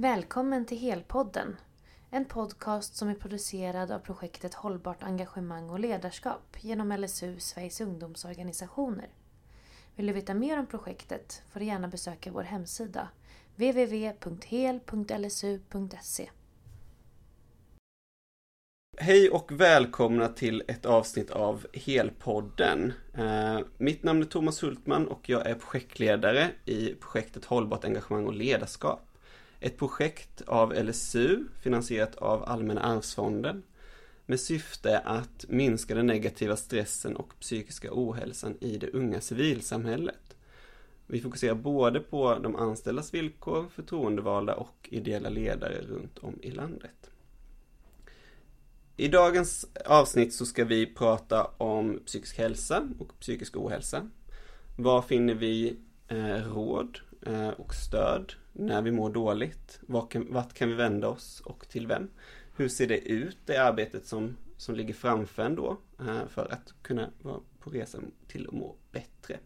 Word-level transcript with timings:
Välkommen 0.00 0.66
till 0.66 0.78
Helpodden. 0.78 1.56
En 2.10 2.24
podcast 2.24 2.96
som 2.96 3.08
är 3.08 3.14
producerad 3.14 3.90
av 3.90 3.98
projektet 3.98 4.54
Hållbart 4.54 5.02
engagemang 5.02 5.70
och 5.70 5.78
ledarskap 5.78 6.56
genom 6.60 6.92
LSU, 6.92 7.38
Sveriges 7.38 7.80
ungdomsorganisationer. 7.80 9.08
Vill 9.96 10.06
du 10.06 10.12
veta 10.12 10.34
mer 10.34 10.58
om 10.58 10.66
projektet 10.66 11.42
får 11.52 11.60
du 11.60 11.66
gärna 11.66 11.88
besöka 11.88 12.30
vår 12.30 12.42
hemsida 12.42 13.08
www.hel.lsu.se. 13.56 14.70
Hej 18.98 19.30
och 19.30 19.52
välkomna 19.52 20.28
till 20.28 20.62
ett 20.68 20.86
avsnitt 20.86 21.30
av 21.30 21.66
Helpodden. 21.72 22.92
Eh, 23.14 23.58
mitt 23.78 24.02
namn 24.02 24.22
är 24.22 24.26
Thomas 24.26 24.62
Hultman 24.62 25.08
och 25.08 25.28
jag 25.28 25.46
är 25.46 25.54
projektledare 25.54 26.50
i 26.64 26.94
projektet 26.94 27.44
Hållbart 27.44 27.84
engagemang 27.84 28.26
och 28.26 28.34
ledarskap. 28.34 29.07
Ett 29.60 29.76
projekt 29.78 30.42
av 30.46 30.74
LSU 30.84 31.44
finansierat 31.60 32.14
av 32.16 32.44
Allmänna 32.44 32.80
arvsfonden 32.80 33.62
med 34.26 34.40
syfte 34.40 34.98
att 34.98 35.44
minska 35.48 35.94
den 35.94 36.06
negativa 36.06 36.56
stressen 36.56 37.16
och 37.16 37.38
psykiska 37.40 37.88
ohälsan 37.92 38.56
i 38.60 38.78
det 38.78 38.90
unga 38.90 39.20
civilsamhället. 39.20 40.36
Vi 41.06 41.20
fokuserar 41.20 41.54
både 41.54 42.00
på 42.00 42.38
de 42.38 42.56
anställdas 42.56 43.14
villkor, 43.14 43.66
förtroendevalda 43.74 44.54
och 44.54 44.88
ideella 44.90 45.28
ledare 45.28 45.80
runt 45.80 46.18
om 46.18 46.38
i 46.42 46.50
landet. 46.50 47.10
I 48.96 49.08
dagens 49.08 49.66
avsnitt 49.84 50.34
så 50.34 50.46
ska 50.46 50.64
vi 50.64 50.86
prata 50.86 51.44
om 51.44 52.00
psykisk 52.06 52.38
hälsa 52.38 52.88
och 52.98 53.20
psykisk 53.20 53.56
ohälsa. 53.56 54.08
Var 54.76 55.02
finner 55.02 55.34
vi 55.34 55.76
eh, 56.08 56.52
råd 56.52 56.98
eh, 57.26 57.48
och 57.48 57.74
stöd 57.74 58.32
när 58.58 58.82
vi 58.82 58.90
mår 58.90 59.10
dåligt? 59.10 59.80
Vart 59.86 60.12
kan, 60.12 60.32
vart 60.32 60.54
kan 60.54 60.68
vi 60.68 60.74
vända 60.74 61.08
oss 61.08 61.42
och 61.44 61.68
till 61.68 61.86
vem? 61.86 62.10
Hur 62.56 62.68
ser 62.68 62.86
det 62.86 62.98
ut, 62.98 63.38
det 63.46 63.56
arbetet 63.56 64.06
som, 64.06 64.36
som 64.56 64.74
ligger 64.74 64.94
framför 64.94 65.42
en 65.42 65.54
då 65.54 65.76
eh, 66.00 66.26
för 66.28 66.52
att 66.52 66.74
kunna 66.82 67.10
vara 67.22 67.40
på 67.60 67.70
resan 67.70 68.12
till 68.28 68.46
att 68.46 68.54
må 68.54 68.76
bättre? 68.92 69.38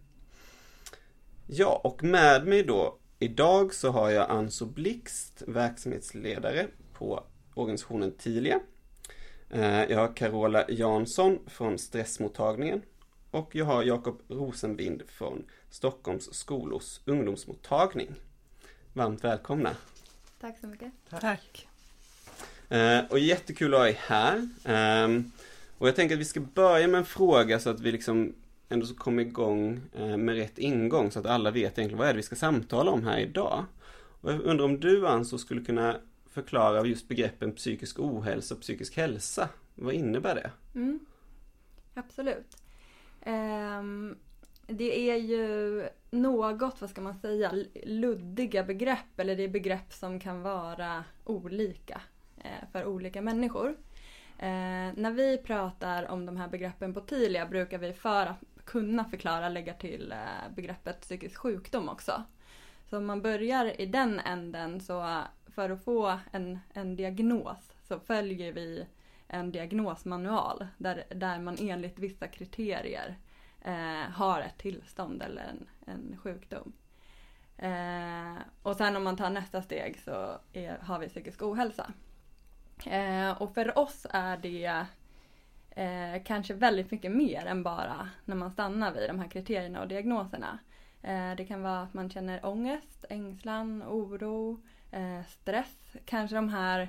Ja, 1.46 1.80
och 1.84 2.04
med 2.04 2.46
mig 2.46 2.62
då 2.62 2.98
idag 3.18 3.74
så 3.74 3.90
har 3.90 4.10
jag 4.10 4.30
Anso 4.30 4.66
Blixt, 4.66 5.42
verksamhetsledare 5.46 6.66
på 6.92 7.24
organisationen 7.54 8.12
Tilia. 8.12 8.60
Eh, 9.50 9.84
jag 9.84 9.98
har 9.98 10.16
Carola 10.16 10.70
Jansson 10.70 11.38
från 11.46 11.78
Stressmottagningen 11.78 12.82
och 13.30 13.54
jag 13.54 13.64
har 13.64 13.82
Jakob 13.82 14.22
Rosenbind 14.28 15.02
från 15.06 15.44
Stockholms 15.70 16.34
skolors 16.34 17.00
ungdomsmottagning. 17.04 18.14
Varmt 18.94 19.24
välkomna! 19.24 19.76
Tack 20.40 20.58
så 20.58 20.66
mycket. 20.66 20.92
Tack. 21.20 21.68
Eh, 22.68 23.00
och 23.10 23.18
jättekul 23.18 23.74
att 23.74 23.80
ha 23.80 23.88
er 23.88 23.96
här. 23.98 24.48
Ehm, 24.64 25.32
och 25.78 25.88
jag 25.88 25.96
tänker 25.96 26.14
att 26.14 26.20
vi 26.20 26.24
ska 26.24 26.40
börja 26.40 26.88
med 26.88 26.98
en 26.98 27.04
fråga 27.04 27.60
så 27.60 27.70
att 27.70 27.80
vi 27.80 27.92
liksom 27.92 28.34
ändå 28.68 28.86
så 28.86 28.94
kommer 28.94 29.22
igång 29.22 29.80
eh, 29.94 30.16
med 30.16 30.34
rätt 30.34 30.58
ingång 30.58 31.10
så 31.10 31.18
att 31.18 31.26
alla 31.26 31.50
vet 31.50 31.78
egentligen 31.78 31.98
vad 31.98 32.08
är 32.08 32.12
det 32.12 32.16
vi 32.16 32.22
ska 32.22 32.36
samtala 32.36 32.90
om 32.90 33.06
här 33.06 33.18
idag. 33.18 33.64
Och 34.20 34.32
jag 34.32 34.40
undrar 34.40 34.64
om 34.64 34.80
du 34.80 35.08
Anso 35.08 35.38
skulle 35.38 35.64
kunna 35.64 35.96
förklara 36.30 36.86
just 36.86 37.08
begreppen 37.08 37.52
psykisk 37.52 37.98
ohälsa 37.98 38.54
och 38.54 38.60
psykisk 38.60 38.96
hälsa. 38.96 39.48
Vad 39.74 39.94
innebär 39.94 40.34
det? 40.34 40.50
Mm. 40.74 41.00
Absolut. 41.94 42.56
Det 44.66 45.10
är 45.10 45.16
ju 45.16 45.88
något, 46.10 46.80
vad 46.80 46.90
ska 46.90 47.00
man 47.00 47.14
säga, 47.14 47.52
luddiga 47.82 48.64
begrepp 48.64 49.18
eller 49.20 49.36
det 49.36 49.42
är 49.42 49.48
begrepp 49.48 49.92
som 49.92 50.20
kan 50.20 50.42
vara 50.42 51.04
olika 51.24 52.00
eh, 52.38 52.68
för 52.72 52.86
olika 52.86 53.22
människor. 53.22 53.76
Eh, 54.38 54.90
när 54.94 55.10
vi 55.10 55.38
pratar 55.38 56.10
om 56.10 56.26
de 56.26 56.36
här 56.36 56.48
begreppen 56.48 56.94
på 56.94 57.00
Tilia 57.00 57.46
brukar 57.46 57.78
vi 57.78 57.92
för 57.92 58.26
att 58.26 58.40
kunna 58.64 59.04
förklara 59.04 59.48
lägga 59.48 59.74
till 59.74 60.12
eh, 60.12 60.54
begreppet 60.54 61.00
psykisk 61.00 61.36
sjukdom 61.36 61.88
också. 61.88 62.22
Så 62.90 62.96
om 62.96 63.06
man 63.06 63.22
börjar 63.22 63.80
i 63.80 63.86
den 63.86 64.20
änden 64.20 64.80
så 64.80 65.22
för 65.54 65.70
att 65.70 65.84
få 65.84 66.18
en, 66.32 66.58
en 66.72 66.96
diagnos 66.96 67.72
så 67.88 68.00
följer 68.00 68.52
vi 68.52 68.86
en 69.28 69.52
diagnosmanual 69.52 70.66
där, 70.78 71.04
där 71.14 71.38
man 71.38 71.56
enligt 71.60 71.98
vissa 71.98 72.28
kriterier 72.28 73.18
eh, 73.64 74.10
har 74.12 74.40
ett 74.40 74.58
tillstånd 74.58 75.22
eller 75.22 75.42
en, 75.42 75.68
en 75.86 76.16
sjukdom. 76.22 76.72
Eh, 77.56 78.42
och 78.62 78.76
sen 78.76 78.96
om 78.96 79.04
man 79.04 79.16
tar 79.16 79.30
nästa 79.30 79.62
steg 79.62 80.00
så 80.04 80.38
är, 80.52 80.78
har 80.78 80.98
vi 80.98 81.08
psykisk 81.08 81.42
ohälsa. 81.42 81.92
Eh, 82.86 83.42
och 83.42 83.54
för 83.54 83.78
oss 83.78 84.06
är 84.10 84.36
det 84.36 84.86
eh, 85.70 86.22
kanske 86.24 86.54
väldigt 86.54 86.90
mycket 86.90 87.12
mer 87.12 87.46
än 87.46 87.62
bara 87.62 88.08
när 88.24 88.36
man 88.36 88.50
stannar 88.50 88.92
vid 88.92 89.10
de 89.10 89.18
här 89.18 89.28
kriterierna 89.28 89.82
och 89.82 89.88
diagnoserna. 89.88 90.58
Eh, 91.02 91.34
det 91.36 91.44
kan 91.44 91.62
vara 91.62 91.80
att 91.80 91.94
man 91.94 92.10
känner 92.10 92.46
ångest, 92.46 93.04
ängslan, 93.10 93.82
oro, 93.82 94.62
eh, 94.90 95.24
stress. 95.28 95.96
Kanske 96.04 96.36
de 96.36 96.48
här 96.48 96.88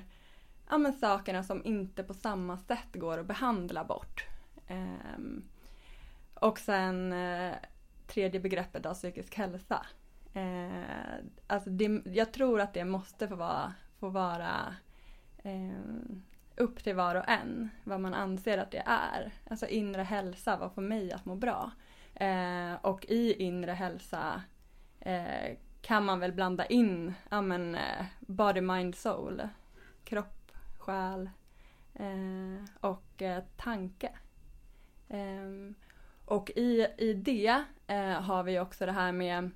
ja, 0.70 0.78
men 0.78 0.92
sakerna 0.92 1.42
som 1.42 1.64
inte 1.64 2.02
på 2.02 2.14
samma 2.14 2.58
sätt 2.58 2.92
går 2.92 3.18
att 3.18 3.26
behandla 3.26 3.84
bort. 3.84 4.24
Ehm, 4.68 5.44
och 6.34 6.58
sen 6.58 7.12
eh, 7.12 7.54
tredje 8.06 8.40
begreppet 8.40 8.82
då, 8.82 8.94
psykisk 8.94 9.34
hälsa. 9.34 9.86
Eh, 10.34 11.24
alltså 11.46 11.70
det, 11.70 12.02
jag 12.04 12.32
tror 12.32 12.60
att 12.60 12.74
det 12.74 12.84
måste 12.84 13.28
få 13.28 13.36
vara, 13.36 13.74
få 13.98 14.08
vara 14.08 14.76
eh, 15.42 15.78
upp 16.56 16.84
till 16.84 16.94
var 16.94 17.14
och 17.14 17.28
en 17.28 17.70
vad 17.84 18.00
man 18.00 18.14
anser 18.14 18.58
att 18.58 18.70
det 18.70 18.82
är. 18.86 19.32
Alltså 19.50 19.66
inre 19.66 20.02
hälsa, 20.02 20.56
vad 20.56 20.72
får 20.72 20.82
mig 20.82 21.12
att 21.12 21.24
må 21.24 21.34
bra? 21.34 21.70
Eh, 22.14 22.74
och 22.82 23.04
i 23.08 23.42
inre 23.42 23.72
hälsa 23.72 24.42
eh, 25.00 25.56
kan 25.82 26.04
man 26.04 26.20
väl 26.20 26.32
blanda 26.32 26.66
in 26.66 27.14
ja, 27.28 27.40
men, 27.40 27.74
eh, 27.74 28.04
body, 28.20 28.60
mind, 28.60 28.94
soul. 28.94 29.48
Kropp, 30.04 30.52
själ 30.78 31.30
eh, 31.94 32.64
och 32.80 33.22
eh, 33.22 33.44
tanke. 33.56 34.10
Ehm, 35.08 35.74
och 36.24 36.50
i, 36.50 36.86
i 36.98 37.12
det 37.14 37.64
eh, 37.86 38.20
har 38.20 38.42
vi 38.42 38.60
också 38.60 38.86
det 38.86 38.92
här 38.92 39.12
med 39.12 39.50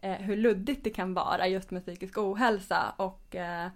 eh, 0.00 0.12
hur 0.12 0.36
luddigt 0.36 0.84
det 0.84 0.90
kan 0.90 1.14
vara 1.14 1.48
just 1.48 1.70
med 1.70 1.82
psykisk 1.82 2.18
ohälsa 2.18 2.94
och 2.96 3.36
eh, 3.36 3.68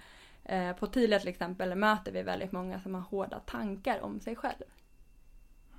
eh 0.45 0.77
på 0.77 0.87
Tilia 0.87 1.19
till 1.19 1.29
exempel 1.29 1.75
möter 1.75 2.13
vi 2.13 2.23
väldigt 2.23 2.53
många 2.53 2.81
som 2.81 2.95
har 2.95 3.03
hårda 3.03 3.39
tankar 3.39 4.01
om 4.01 4.21
sig 4.21 4.37
själv. 4.37 4.65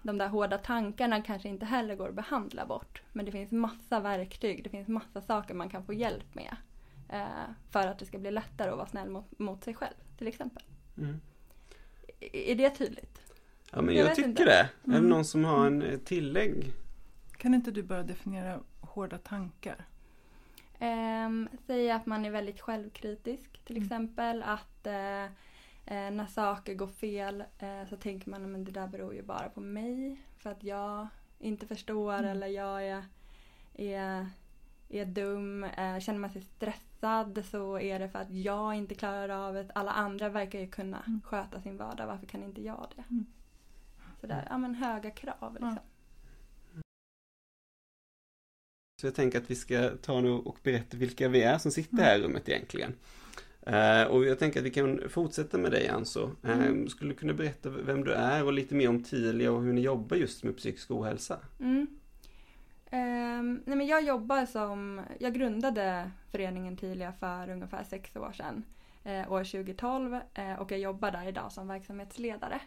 De 0.02 0.18
där 0.18 0.28
hårda 0.28 0.58
tankarna 0.58 1.22
kanske 1.22 1.50
inte 1.50 1.66
heller 1.66 1.96
går 1.96 2.10
att 2.10 2.16
behandla 2.16 2.66
bort 2.66 3.02
men 3.12 3.26
det 3.26 3.32
finns 3.32 3.52
massa 3.52 4.00
verktyg, 4.00 4.64
det 4.64 4.70
finns 4.70 4.88
massa 4.88 5.22
saker 5.22 5.54
man 5.54 5.70
kan 5.70 5.86
få 5.86 5.94
hjälp 5.94 6.36
med 6.36 6.56
eh, 7.10 7.54
för 7.72 7.88
att 7.88 8.00
det 8.00 8.06
ska 8.06 8.18
bli 8.18 8.32
lättare 8.32 8.70
att 8.70 8.78
vara 8.78 8.88
snäll 8.88 9.10
mot, 9.10 9.40
mot 9.40 9.64
sig 9.64 9.74
själv 9.74 9.94
till 10.18 10.28
exempel. 10.28 10.64
Mm. 10.98 11.22
Är 12.34 12.56
det 12.56 12.70
tydligt? 12.70 13.23
Ja 13.76 13.82
men 13.82 13.96
jag, 13.96 14.08
jag 14.08 14.16
tycker 14.16 14.30
inte. 14.30 14.46
det. 14.46 14.60
Mm. 14.60 14.70
Är 14.84 14.92
det 14.92 14.98
mm. 14.98 15.10
någon 15.10 15.26
som 15.26 15.46
har 15.46 15.68
en 15.68 15.82
eh, 15.82 16.00
tillägg? 16.00 16.74
Kan 17.38 17.54
inte 17.54 17.72
du 17.72 17.84
bara 17.84 18.04
definiera 18.04 18.60
hårda 18.82 19.18
tankar? 19.18 19.86
Um, 20.80 21.50
säga 21.68 21.96
att 21.96 22.06
man 22.06 22.26
är 22.26 22.32
väldigt 22.32 22.62
självkritisk 22.62 23.66
till 23.66 23.78
mm. 23.78 23.86
exempel. 23.86 24.44
Att 24.44 24.88
uh, 24.88 25.32
när 25.86 26.26
saker 26.26 26.74
går 26.74 26.88
fel 26.88 27.44
uh, 27.64 27.90
så 27.90 27.96
tänker 27.96 28.30
man 28.30 28.56
att 28.56 28.66
det 28.66 28.72
där 28.72 28.88
beror 28.88 29.14
ju 29.14 29.22
bara 29.22 29.50
på 29.50 29.62
mig. 29.62 30.18
För 30.38 30.50
att 30.50 30.64
jag 30.64 31.08
inte 31.40 31.68
förstår 31.68 32.14
mm. 32.14 32.32
eller 32.32 32.48
jag 32.48 32.88
är, 32.88 33.06
är, 33.74 34.28
är 34.90 35.06
dum. 35.06 35.64
Uh, 35.64 36.00
känner 36.00 36.20
man 36.20 36.30
sig 36.30 36.42
stressad 36.42 37.44
så 37.52 37.80
är 37.80 38.00
det 38.00 38.10
för 38.10 38.20
att 38.20 38.32
jag 38.32 38.76
inte 38.76 38.96
klarar 38.96 39.48
av 39.48 39.54
det. 39.54 39.72
Alla 39.76 39.92
andra 39.92 40.30
verkar 40.30 40.60
ju 40.60 40.68
kunna 40.68 41.04
mm. 41.08 41.22
sköta 41.26 41.62
sin 41.62 41.78
vardag. 41.78 42.08
Varför 42.08 42.26
kan 42.26 42.44
inte 42.44 42.62
jag 42.62 42.88
det? 42.96 43.04
Mm. 44.24 44.36
Sådär, 44.36 44.48
ja 44.50 44.58
men 44.58 44.76
höga 44.76 45.12
krav 45.12 45.54
liksom. 45.54 45.80
Så 49.02 49.08
jag 49.08 49.16
tänker 49.16 49.38
att 49.38 49.52
vi 49.52 49.56
ska 49.56 49.90
ta 49.90 50.22
nu 50.22 50.30
och 50.30 50.58
berätta 50.64 50.98
vilka 50.98 51.28
vi 51.28 51.44
är 51.44 51.58
som 51.58 51.72
sitter 51.72 51.98
här 51.98 52.20
i 52.20 52.22
rummet 52.22 52.50
egentligen. 52.50 52.94
Uh, 53.68 54.04
och 54.04 54.26
jag 54.26 54.40
tänker 54.40 54.60
att 54.60 54.66
vi 54.66 54.72
kan 54.72 55.02
fortsätta 55.10 55.58
med 55.58 55.72
dig 55.72 55.88
Anso. 55.88 56.24
Uh, 56.46 56.52
mm. 56.52 56.88
Skulle 56.88 57.12
du 57.12 57.16
kunna 57.16 57.34
berätta 57.34 57.70
vem 57.70 58.04
du 58.04 58.14
är 58.14 58.46
och 58.46 58.54
lite 58.54 58.76
mer 58.76 58.90
om 58.90 59.04
Tilia 59.04 59.52
och 59.52 59.64
hur 59.64 59.74
ni 59.74 59.82
jobbar 59.82 60.18
just 60.18 60.44
med 60.44 60.58
psykisk 60.58 60.92
ohälsa? 60.92 61.40
Mm. 61.60 61.88
Um, 62.92 63.64
nej 63.66 63.78
men 63.78 63.88
jag 63.88 64.04
jobbar 64.04 64.46
som, 64.46 65.02
jag 65.20 65.34
grundade 65.34 66.12
föreningen 66.32 66.78
Tilia 66.78 67.14
för 67.14 67.50
ungefär 67.50 67.84
sex 67.84 68.16
år 68.16 68.32
sedan, 68.32 68.64
uh, 69.06 69.32
år 69.32 69.44
2012 69.44 70.20
och 70.60 70.72
jag 70.72 70.80
jobbar 70.80 71.12
där 71.12 71.28
idag 71.28 71.52
som 71.52 71.68
verksamhetsledare. 71.68 72.60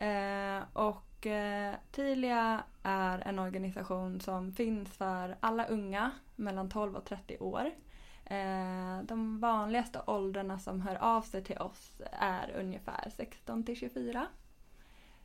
Eh, 0.00 0.62
och 0.72 1.26
eh, 1.26 1.74
Tilia 1.90 2.62
är 2.82 3.18
en 3.18 3.38
organisation 3.38 4.20
som 4.20 4.52
finns 4.52 4.96
för 4.96 5.36
alla 5.40 5.66
unga 5.66 6.10
mellan 6.36 6.68
12 6.68 6.96
och 6.96 7.04
30 7.04 7.38
år. 7.38 7.70
Eh, 8.24 9.02
de 9.02 9.40
vanligaste 9.40 10.00
åldrarna 10.06 10.58
som 10.58 10.80
hör 10.80 10.96
av 10.96 11.22
sig 11.22 11.44
till 11.44 11.58
oss 11.58 12.00
är 12.12 12.56
ungefär 12.60 13.10
16 13.16 13.64
till 13.64 13.76
24. 13.76 14.26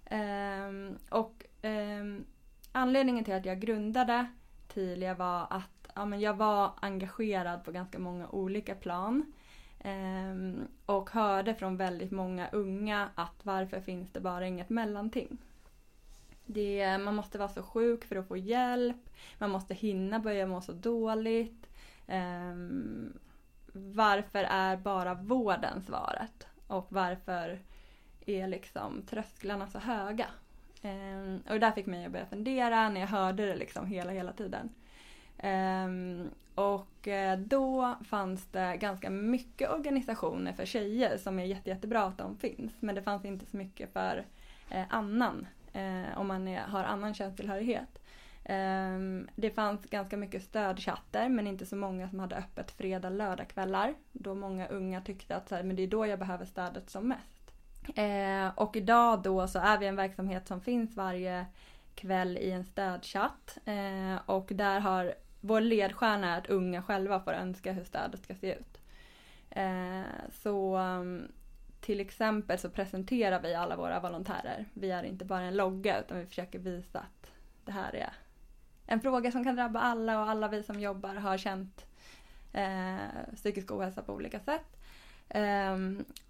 Ehm, 0.05 0.97
och 1.09 1.45
ehm, 1.61 2.25
anledningen 2.71 3.25
till 3.25 3.33
att 3.33 3.45
jag 3.45 3.59
grundade 3.59 4.27
Tilia 4.67 5.13
var 5.13 5.47
att 5.49 5.91
ja, 5.95 6.05
men 6.05 6.19
jag 6.19 6.33
var 6.33 6.71
engagerad 6.81 7.63
på 7.63 7.71
ganska 7.71 7.99
många 7.99 8.27
olika 8.27 8.75
plan. 8.75 9.32
Ehm, 9.83 10.67
och 10.85 11.09
hörde 11.09 11.55
från 11.55 11.77
väldigt 11.77 12.11
många 12.11 12.49
unga 12.51 13.09
att 13.15 13.39
varför 13.43 13.81
finns 13.81 14.11
det 14.11 14.19
bara 14.19 14.47
inget 14.47 14.69
mellanting? 14.69 15.37
Det, 16.45 16.97
man 16.97 17.15
måste 17.15 17.37
vara 17.37 17.49
så 17.49 17.63
sjuk 17.63 18.05
för 18.05 18.15
att 18.15 18.27
få 18.27 18.37
hjälp. 18.37 19.09
Man 19.37 19.49
måste 19.49 19.73
hinna 19.73 20.19
börja 20.19 20.47
må 20.47 20.61
så 20.61 20.71
dåligt. 20.71 21.69
Ehm, 22.07 23.13
varför 23.73 24.43
är 24.43 24.77
bara 24.77 25.13
vården 25.13 25.81
svaret? 25.81 26.47
Och 26.67 26.87
varför 26.89 27.59
är 28.25 28.47
liksom 28.47 29.01
trösklarna 29.01 29.67
så 29.67 29.79
höga? 29.79 30.27
Ehm, 30.81 31.41
och 31.47 31.53
det 31.53 31.59
där 31.59 31.71
fick 31.71 31.85
mig 31.85 32.05
att 32.05 32.11
börja 32.11 32.25
fundera 32.25 32.89
när 32.89 33.01
jag 33.01 33.07
hörde 33.07 33.45
det 33.45 33.55
liksom 33.55 33.85
hela, 33.85 34.11
hela 34.11 34.33
tiden. 34.33 34.69
Um, 35.43 36.29
och 36.55 37.07
eh, 37.07 37.39
då 37.39 37.95
fanns 38.09 38.45
det 38.45 38.77
ganska 38.77 39.09
mycket 39.09 39.71
organisationer 39.71 40.53
för 40.53 40.65
tjejer 40.65 41.17
som 41.17 41.39
är 41.39 41.45
jätte, 41.45 41.69
jättebra 41.69 42.03
att 42.03 42.17
de 42.17 42.37
finns. 42.37 42.73
Men 42.79 42.95
det 42.95 43.01
fanns 43.01 43.25
inte 43.25 43.45
så 43.45 43.57
mycket 43.57 43.93
för 43.93 44.25
eh, 44.69 44.83
annan, 44.89 45.47
eh, 45.73 46.17
om 46.17 46.27
man 46.27 46.47
är, 46.47 46.61
har 46.61 46.83
annan 46.83 47.13
könstillhörighet. 47.13 47.99
Um, 48.49 49.29
det 49.35 49.49
fanns 49.49 49.85
ganska 49.85 50.17
mycket 50.17 50.43
stödchatter 50.43 51.29
men 51.29 51.47
inte 51.47 51.65
så 51.65 51.75
många 51.75 52.09
som 52.09 52.19
hade 52.19 52.35
öppet 52.35 52.71
fredag 52.71 53.09
lördagkvällar. 53.09 53.93
Då 54.11 54.35
många 54.35 54.67
unga 54.67 55.01
tyckte 55.01 55.35
att 55.35 55.49
så 55.49 55.55
här, 55.55 55.63
men 55.63 55.75
det 55.75 55.83
är 55.83 55.87
då 55.87 56.05
jag 56.05 56.19
behöver 56.19 56.45
stödet 56.45 56.89
som 56.89 57.07
mest. 57.07 57.33
Eh, 57.95 58.47
och 58.55 58.75
idag 58.75 59.21
då 59.21 59.47
så 59.47 59.59
är 59.59 59.77
vi 59.77 59.85
en 59.85 59.95
verksamhet 59.95 60.47
som 60.47 60.61
finns 60.61 60.95
varje 60.95 61.45
kväll 61.95 62.37
i 62.37 62.51
en 62.51 62.65
stödchatt. 62.65 63.57
Eh, 63.65 64.15
och 64.25 64.51
där 64.53 64.79
har 64.79 65.13
vår 65.45 65.61
ledstjärna 65.61 66.33
är 66.33 66.37
att 66.37 66.49
unga 66.49 66.83
själva 66.83 67.19
får 67.19 67.33
önska 67.33 67.71
hur 67.71 67.83
stödet 67.83 68.23
ska 68.23 68.35
se 68.35 68.53
ut. 68.53 68.81
Eh, 69.49 70.01
så 70.31 70.77
um, 70.77 71.31
till 71.81 71.99
exempel 71.99 72.59
så 72.59 72.69
presenterar 72.69 73.41
vi 73.41 73.55
alla 73.55 73.75
våra 73.75 73.99
volontärer. 73.99 74.65
Vi 74.73 74.91
är 74.91 75.03
inte 75.03 75.25
bara 75.25 75.41
en 75.41 75.55
logga 75.55 75.99
utan 75.99 76.19
vi 76.19 76.25
försöker 76.25 76.59
visa 76.59 76.99
att 76.99 77.31
det 77.65 77.71
här 77.71 77.95
är 77.95 78.13
en 78.85 79.01
fråga 79.01 79.31
som 79.31 79.43
kan 79.43 79.55
drabba 79.55 79.79
alla 79.79 80.21
och 80.21 80.29
alla 80.29 80.47
vi 80.47 80.63
som 80.63 80.79
jobbar 80.79 81.15
har 81.15 81.37
känt 81.37 81.85
eh, 82.53 83.33
psykisk 83.35 83.71
ohälsa 83.71 84.01
på 84.01 84.13
olika 84.13 84.39
sätt. 84.39 84.79
Eh, 85.29 85.77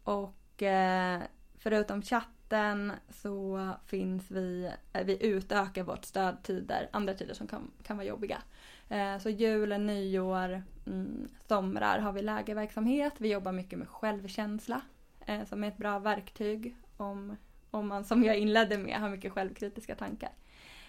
och 0.04 0.64
eh, 0.64 1.22
förutom 1.58 2.02
chatten 2.02 2.92
så 3.10 3.70
finns 3.86 4.32
vi, 4.32 4.72
eh, 4.94 5.06
vi 5.06 5.26
utökar 5.26 5.84
vårt 5.84 6.06
stödtider, 6.06 6.90
andra 6.92 7.14
tider 7.14 7.34
som 7.34 7.48
kan, 7.48 7.72
kan 7.84 7.98
vara 7.98 8.08
jobbiga. 8.08 8.42
Eh, 8.90 9.18
så 9.18 9.30
jul, 9.30 9.70
nyår, 9.70 10.64
mm, 10.88 11.30
somrar 11.48 12.00
har 12.00 12.12
vi 12.12 12.22
lägerverksamhet. 12.22 13.14
Vi 13.18 13.32
jobbar 13.32 13.52
mycket 13.52 13.80
med 13.80 13.90
självkänsla 13.90 14.82
eh, 15.26 15.46
som 15.46 15.64
är 15.64 15.68
ett 15.68 15.78
bra 15.78 16.00
verktyg 16.00 16.76
om, 16.98 17.38
om 17.72 17.88
man 17.88 18.06
som 18.06 18.24
jag 18.24 18.38
inledde 18.38 18.78
med 18.78 19.00
har 19.00 19.10
mycket 19.10 19.32
självkritiska 19.32 19.96
tankar. 19.96 20.32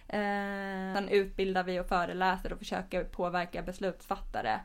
Eh, 0.09 0.95
sen 0.95 1.09
utbildar 1.09 1.65
vi 1.65 1.81
och 1.81 1.89
föreläser 1.89 2.53
och 2.53 2.59
försöker 2.59 3.05
påverka 3.05 3.63
beslutsfattare 3.63 4.61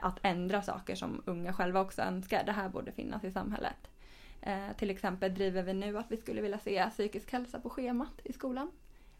att 0.00 0.18
ändra 0.22 0.62
saker 0.62 0.94
som 0.94 1.22
unga 1.26 1.52
själva 1.52 1.80
också 1.80 2.02
önskar. 2.02 2.44
Det 2.44 2.52
här 2.52 2.68
borde 2.68 2.92
finnas 2.92 3.24
i 3.24 3.32
samhället. 3.32 3.88
Till 4.76 4.90
exempel 4.90 5.34
driver 5.34 5.62
vi 5.62 5.72
nu 5.72 5.98
att 5.98 6.10
vi 6.10 6.16
skulle 6.16 6.40
vilja 6.40 6.58
se 6.58 6.90
psykisk 6.90 7.32
hälsa 7.32 7.60
på 7.60 7.70
schemat 7.70 8.20
i 8.24 8.32
skolan. 8.32 8.70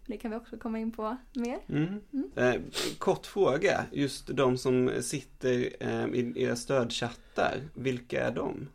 Det 0.08 0.16
kan 0.16 0.31
vi 0.31 0.37
också 0.37 0.56
komma 0.56 0.78
in 0.78 0.93
på 0.93 1.16
mer. 1.32 1.58
Mm. 1.69 2.00
Mm. 2.12 2.31
Eh, 2.37 2.60
kort 2.99 3.26
fråga, 3.26 3.84
just 3.93 4.26
de 4.26 4.58
som 4.58 5.02
sitter 5.02 5.69
eh, 5.81 6.06
i 6.06 6.32
era 6.37 6.56
stödchattar, 6.56 7.60
vilka 7.75 8.25
är 8.25 8.31
de? 8.31 8.69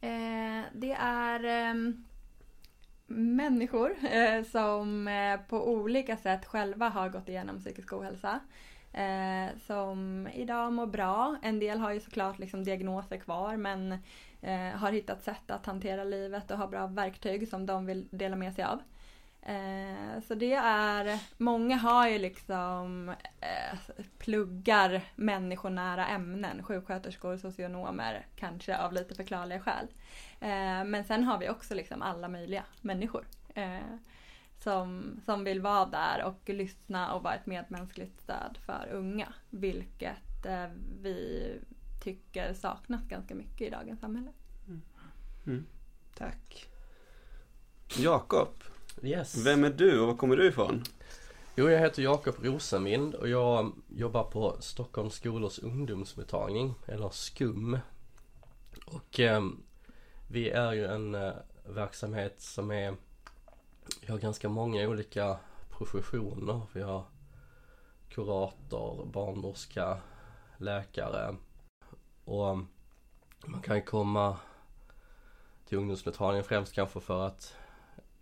Eh, 0.00 0.64
det 0.72 0.92
är 1.00 1.44
ehm, 1.44 2.04
människor 3.06 3.96
eh, 4.10 4.44
som 4.44 5.08
eh, 5.08 5.40
på 5.48 5.68
olika 5.68 6.16
sätt 6.16 6.44
själva 6.44 6.88
har 6.88 7.08
gått 7.08 7.28
igenom 7.28 7.58
psykisk 7.58 7.92
ohälsa. 7.92 8.40
Eh, 8.92 9.58
som 9.66 10.28
idag 10.34 10.72
mår 10.72 10.86
bra. 10.86 11.36
En 11.42 11.58
del 11.58 11.78
har 11.78 11.92
ju 11.92 12.00
såklart 12.00 12.38
liksom 12.38 12.64
diagnoser 12.64 13.16
kvar 13.16 13.56
men 13.56 13.98
har 14.74 14.92
hittat 14.92 15.24
sätt 15.24 15.50
att 15.50 15.66
hantera 15.66 16.04
livet 16.04 16.50
och 16.50 16.58
har 16.58 16.68
bra 16.68 16.86
verktyg 16.86 17.48
som 17.48 17.66
de 17.66 17.86
vill 17.86 18.08
dela 18.10 18.36
med 18.36 18.54
sig 18.54 18.64
av. 18.64 18.82
Eh, 19.46 20.20
så 20.28 20.34
det 20.34 20.52
är, 20.54 21.18
många 21.36 21.76
har 21.76 22.08
ju 22.08 22.18
liksom 22.18 23.08
eh, 23.40 23.78
pluggar 24.18 25.04
människonära 25.16 26.06
ämnen, 26.06 26.62
sjuksköterskor, 26.62 27.36
socionomer, 27.36 28.26
kanske 28.36 28.78
av 28.78 28.92
lite 28.92 29.14
förklarliga 29.14 29.60
skäl. 29.60 29.86
Eh, 30.40 30.84
men 30.84 31.04
sen 31.04 31.24
har 31.24 31.38
vi 31.38 31.48
också 31.48 31.74
liksom 31.74 32.02
alla 32.02 32.28
möjliga 32.28 32.64
människor 32.80 33.26
eh, 33.54 33.78
som, 34.58 35.20
som 35.24 35.44
vill 35.44 35.60
vara 35.60 35.86
där 35.86 36.24
och 36.24 36.48
lyssna 36.48 37.14
och 37.14 37.22
vara 37.22 37.34
ett 37.34 37.46
medmänskligt 37.46 38.20
stöd 38.20 38.58
för 38.66 38.88
unga. 38.92 39.34
Vilket 39.50 40.46
eh, 40.46 40.68
vi 41.02 41.48
tycker 42.04 42.54
saknas 42.54 43.08
ganska 43.08 43.34
mycket 43.34 43.60
i 43.60 43.70
dagens 43.70 44.00
samhälle. 44.00 44.30
Mm. 44.66 44.82
Mm. 45.46 45.66
Tack. 46.14 46.68
Jakob, 47.96 48.54
yes. 49.02 49.46
vem 49.46 49.64
är 49.64 49.70
du 49.70 50.00
och 50.00 50.06
var 50.06 50.14
kommer 50.14 50.36
du 50.36 50.46
ifrån? 50.46 50.84
Jo, 51.56 51.70
jag 51.70 51.80
heter 51.80 52.02
Jakob 52.02 52.34
Rosemind 52.42 53.14
och 53.14 53.28
jag 53.28 53.72
jobbar 53.88 54.24
på 54.24 54.56
Stockholms 54.60 55.14
skolors 55.14 55.58
ungdomsmottagning, 55.58 56.74
eller 56.86 57.10
SKUM. 57.10 57.78
Och 58.86 59.20
eh, 59.20 59.42
vi 60.28 60.50
är 60.50 60.72
ju 60.72 60.84
en 60.84 61.14
eh, 61.14 61.32
verksamhet 61.64 62.40
som 62.40 62.70
är 62.70 62.96
Vi 64.00 64.12
har 64.12 64.18
ganska 64.18 64.48
många 64.48 64.88
olika 64.88 65.36
professioner. 65.70 66.60
Vi 66.72 66.82
har 66.82 67.04
kurator, 68.08 69.06
barnmorska, 69.06 69.98
läkare 70.56 71.36
och 72.24 72.58
man 73.46 73.62
kan 73.62 73.76
ju 73.76 73.82
komma 73.82 74.36
till 75.68 75.78
ungdomsmottagningen 75.78 76.44
främst 76.44 76.72
kanske 76.72 77.00
för 77.00 77.26
att 77.26 77.56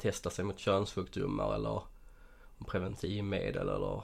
testa 0.03 0.31
sig 0.31 0.45
mot 0.45 0.59
könssjukdomar 0.59 1.55
eller 1.55 1.83
preventivmedel 2.67 3.69
eller 3.69 4.03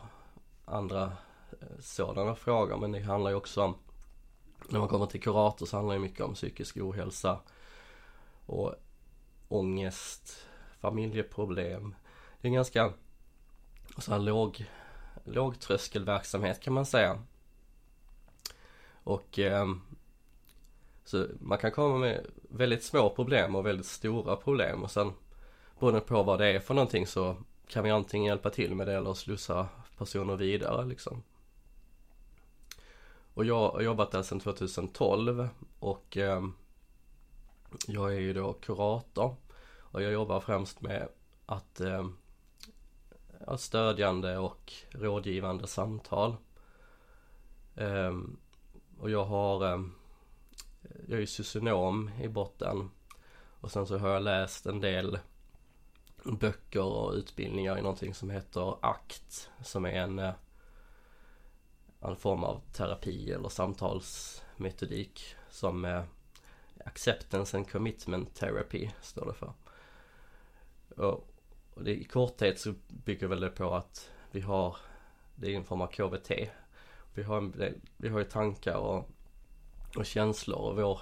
andra 0.65 1.13
eh, 1.61 1.79
sådana 1.81 2.35
frågor. 2.35 2.77
Men 2.77 2.93
det 2.93 3.01
handlar 3.01 3.31
ju 3.31 3.37
också 3.37 3.63
om, 3.63 3.75
när 4.69 4.79
man 4.79 4.89
kommer 4.89 5.07
till 5.07 5.23
kurator 5.23 5.67
så 5.67 5.77
handlar 5.77 5.95
det 5.95 6.01
mycket 6.01 6.21
om 6.21 6.35
psykisk 6.35 6.77
ohälsa 6.77 7.41
och 8.47 8.75
ångest, 9.49 10.47
familjeproblem. 10.81 11.95
Det 12.41 12.47
är 12.47 12.49
en 12.49 12.55
ganska 12.55 12.93
så 13.99 14.13
här 14.13 14.19
låg, 14.19 14.71
lågtröskelverksamhet 15.25 16.61
kan 16.61 16.73
man 16.73 16.87
säga. 16.87 17.23
Och 19.05 19.39
eh, 19.39 19.67
så 21.05 21.27
man 21.41 21.59
kan 21.59 21.71
komma 21.71 21.99
med 21.99 22.27
väldigt 22.51 22.85
små 22.85 23.11
problem 23.11 23.55
och 23.55 23.67
väldigt 23.67 23.87
stora 23.87 24.37
problem 24.37 24.83
och 24.83 24.91
sen 24.91 25.13
beroende 25.81 26.01
på 26.01 26.23
vad 26.23 26.39
det 26.39 26.47
är 26.47 26.61
för 26.61 26.75
någonting 26.75 27.07
så 27.07 27.37
kan 27.69 27.85
vi 27.85 27.91
antingen 27.91 28.27
hjälpa 28.27 28.51
till 28.51 28.75
med 28.75 28.87
det 28.87 28.95
eller 28.95 29.15
slussa 29.15 29.69
personer 29.99 30.37
vidare 30.37 30.85
liksom. 30.85 31.23
Och 33.35 33.45
jag 33.45 33.71
har 33.71 33.81
jobbat 33.81 34.11
där 34.11 34.23
sedan 34.23 34.41
2012 34.41 35.49
och 35.79 36.17
eh, 36.17 36.43
jag 37.87 38.15
är 38.15 38.21
ju 38.21 38.33
då 38.33 38.53
kurator 38.53 39.37
och 39.79 40.03
jag 40.03 40.13
jobbar 40.13 40.41
främst 40.41 40.81
med 40.81 41.09
att 41.47 41.81
eh, 41.81 42.09
stödjande 43.57 44.39
och 44.39 44.73
rådgivande 44.91 45.67
samtal. 45.67 46.37
Eh, 47.77 48.19
och 49.01 49.11
jag 49.11 49.25
har 49.25 49.73
eh, 49.73 49.83
Jag 51.09 51.17
är 51.17 51.21
ju 51.21 51.27
socionom 51.27 52.11
i 52.23 52.29
botten 52.29 52.91
och 53.61 53.71
sen 53.71 53.87
så 53.87 53.99
har 53.99 54.09
jag 54.09 54.23
läst 54.23 54.67
en 54.67 54.81
del 54.81 55.19
böcker 56.25 56.83
och 56.83 57.13
utbildningar 57.13 57.79
i 57.79 57.83
någonting 57.83 58.15
som 58.15 58.31
heter 58.31 58.77
ACT 58.81 59.51
som 59.63 59.85
är 59.85 59.93
en 59.93 60.19
eh, 60.19 60.33
en 62.01 62.17
form 62.17 62.45
av 62.45 62.61
terapi 62.73 63.33
eller 63.33 63.49
samtalsmetodik 63.49 65.35
som 65.51 65.85
eh, 65.85 66.03
Acceptance 66.85 67.57
and 67.57 67.71
Commitment 67.71 68.35
Therapy 68.35 68.91
står 69.03 69.27
det 69.27 69.35
för. 69.35 69.53
Och, 70.97 71.29
och 71.75 71.85
det, 71.85 72.01
i 72.01 72.05
korthet 72.05 72.61
så 72.61 72.75
bygger 72.89 73.27
väl 73.27 73.41
det 73.41 73.51
på 73.51 73.75
att 73.75 74.11
vi 74.31 74.41
har, 74.41 74.77
det 75.35 75.53
är 75.53 75.57
en 75.57 75.65
form 75.65 75.81
av 75.81 75.87
KBT. 75.87 76.31
Vi 77.15 77.23
har, 77.23 77.53
vi 77.97 78.09
har 78.09 78.19
ju 78.19 78.25
tankar 78.25 78.77
och 78.77 79.11
och 79.97 80.07
känslor 80.07 80.59
och 80.59 80.77
vår 80.77 81.01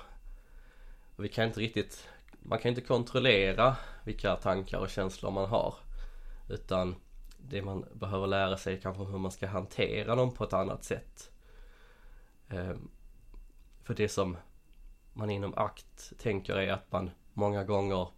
och 1.17 1.25
vi 1.25 1.29
kan 1.29 1.47
inte 1.47 1.61
riktigt 1.61 2.09
man 2.49 2.59
kan 2.59 2.69
inte 2.69 2.81
kontrollera 2.81 3.77
vilka 4.05 4.37
tankar 4.37 4.79
och 4.79 4.91
känslor 4.91 5.31
man 5.31 5.49
har 5.49 5.75
utan 6.49 6.95
det 7.39 7.63
man 7.63 7.85
behöver 7.93 8.27
lära 8.27 8.57
sig 8.57 8.75
är 8.75 8.81
kanske 8.81 9.05
hur 9.05 9.19
man 9.19 9.33
ska 9.33 9.47
hantera 9.47 10.15
dem 10.15 10.35
på 10.35 10.45
ett 10.45 10.53
annat 10.53 10.85
sätt. 10.85 11.31
Ehm, 12.49 12.89
för 13.83 13.95
det 13.95 14.09
som 14.09 14.37
man 15.13 15.31
inom 15.31 15.55
akt 15.57 16.13
tänker 16.19 16.55
är 16.55 16.73
att 16.73 16.93
man 16.93 17.11
många 17.33 17.65
gånger 17.65 18.09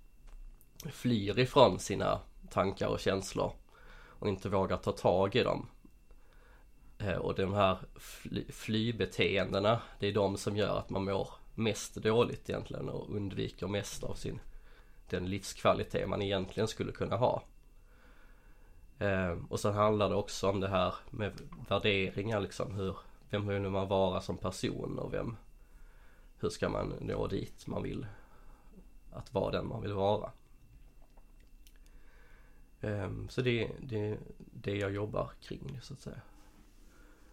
flyr 0.93 1.39
ifrån 1.39 1.79
sina 1.79 2.21
tankar 2.51 2.89
och 2.89 3.01
känslor 3.01 3.53
och 3.91 4.29
inte 4.29 4.49
vågar 4.49 4.77
ta 4.77 4.93
tag 4.93 5.37
i 5.37 5.43
dem. 5.43 5.69
Ehm, 6.99 7.21
och 7.21 7.35
de 7.35 7.55
här 7.55 7.79
fly, 7.97 8.53
flybeteendena, 8.53 9.81
det 9.99 10.07
är 10.07 10.13
de 10.13 10.37
som 10.37 10.57
gör 10.57 10.79
att 10.79 10.91
man 10.91 11.05
mår 11.05 11.29
mest 11.59 11.95
dåligt 11.95 12.51
egentligen 12.51 12.89
och 12.89 13.17
undviker 13.17 13.67
mest 13.67 14.05
av 14.05 14.15
sin 14.15 14.41
den 15.09 15.27
livskvalitet 15.27 16.09
man 16.09 16.23
egentligen 16.23 16.69
skulle 16.69 16.93
kunna 16.93 17.17
ha. 17.17 17.43
Eh, 18.99 19.37
och 19.49 19.61
sen 19.61 19.75
handlar 19.75 20.09
det 20.09 20.15
också 20.15 20.49
om 20.49 20.61
det 20.61 20.69
här 20.69 20.95
med 21.11 21.33
värderingar 21.69 22.41
liksom. 22.41 22.75
Hur, 22.75 22.97
vem 23.31 23.47
vill 23.47 23.61
man 23.61 23.89
vara 23.89 24.21
som 24.21 24.37
person 24.37 24.99
och 24.99 25.15
vem, 25.15 25.37
hur 26.41 26.49
ska 26.49 26.69
man 26.69 26.95
nå 27.01 27.27
dit 27.27 27.67
man 27.67 27.83
vill 27.83 28.07
att 29.13 29.35
vara 29.35 29.51
den 29.51 29.69
man 29.69 29.83
vill 29.83 29.93
vara. 29.93 30.33
Eh, 32.81 33.11
så 33.29 33.43
det 33.43 33.65
är 33.65 33.71
det, 33.81 34.19
det 34.37 34.77
jag 34.77 34.93
jobbar 34.93 35.31
kring 35.41 35.81
så 35.83 35.95
att 35.95 36.01
säga. 36.01 36.21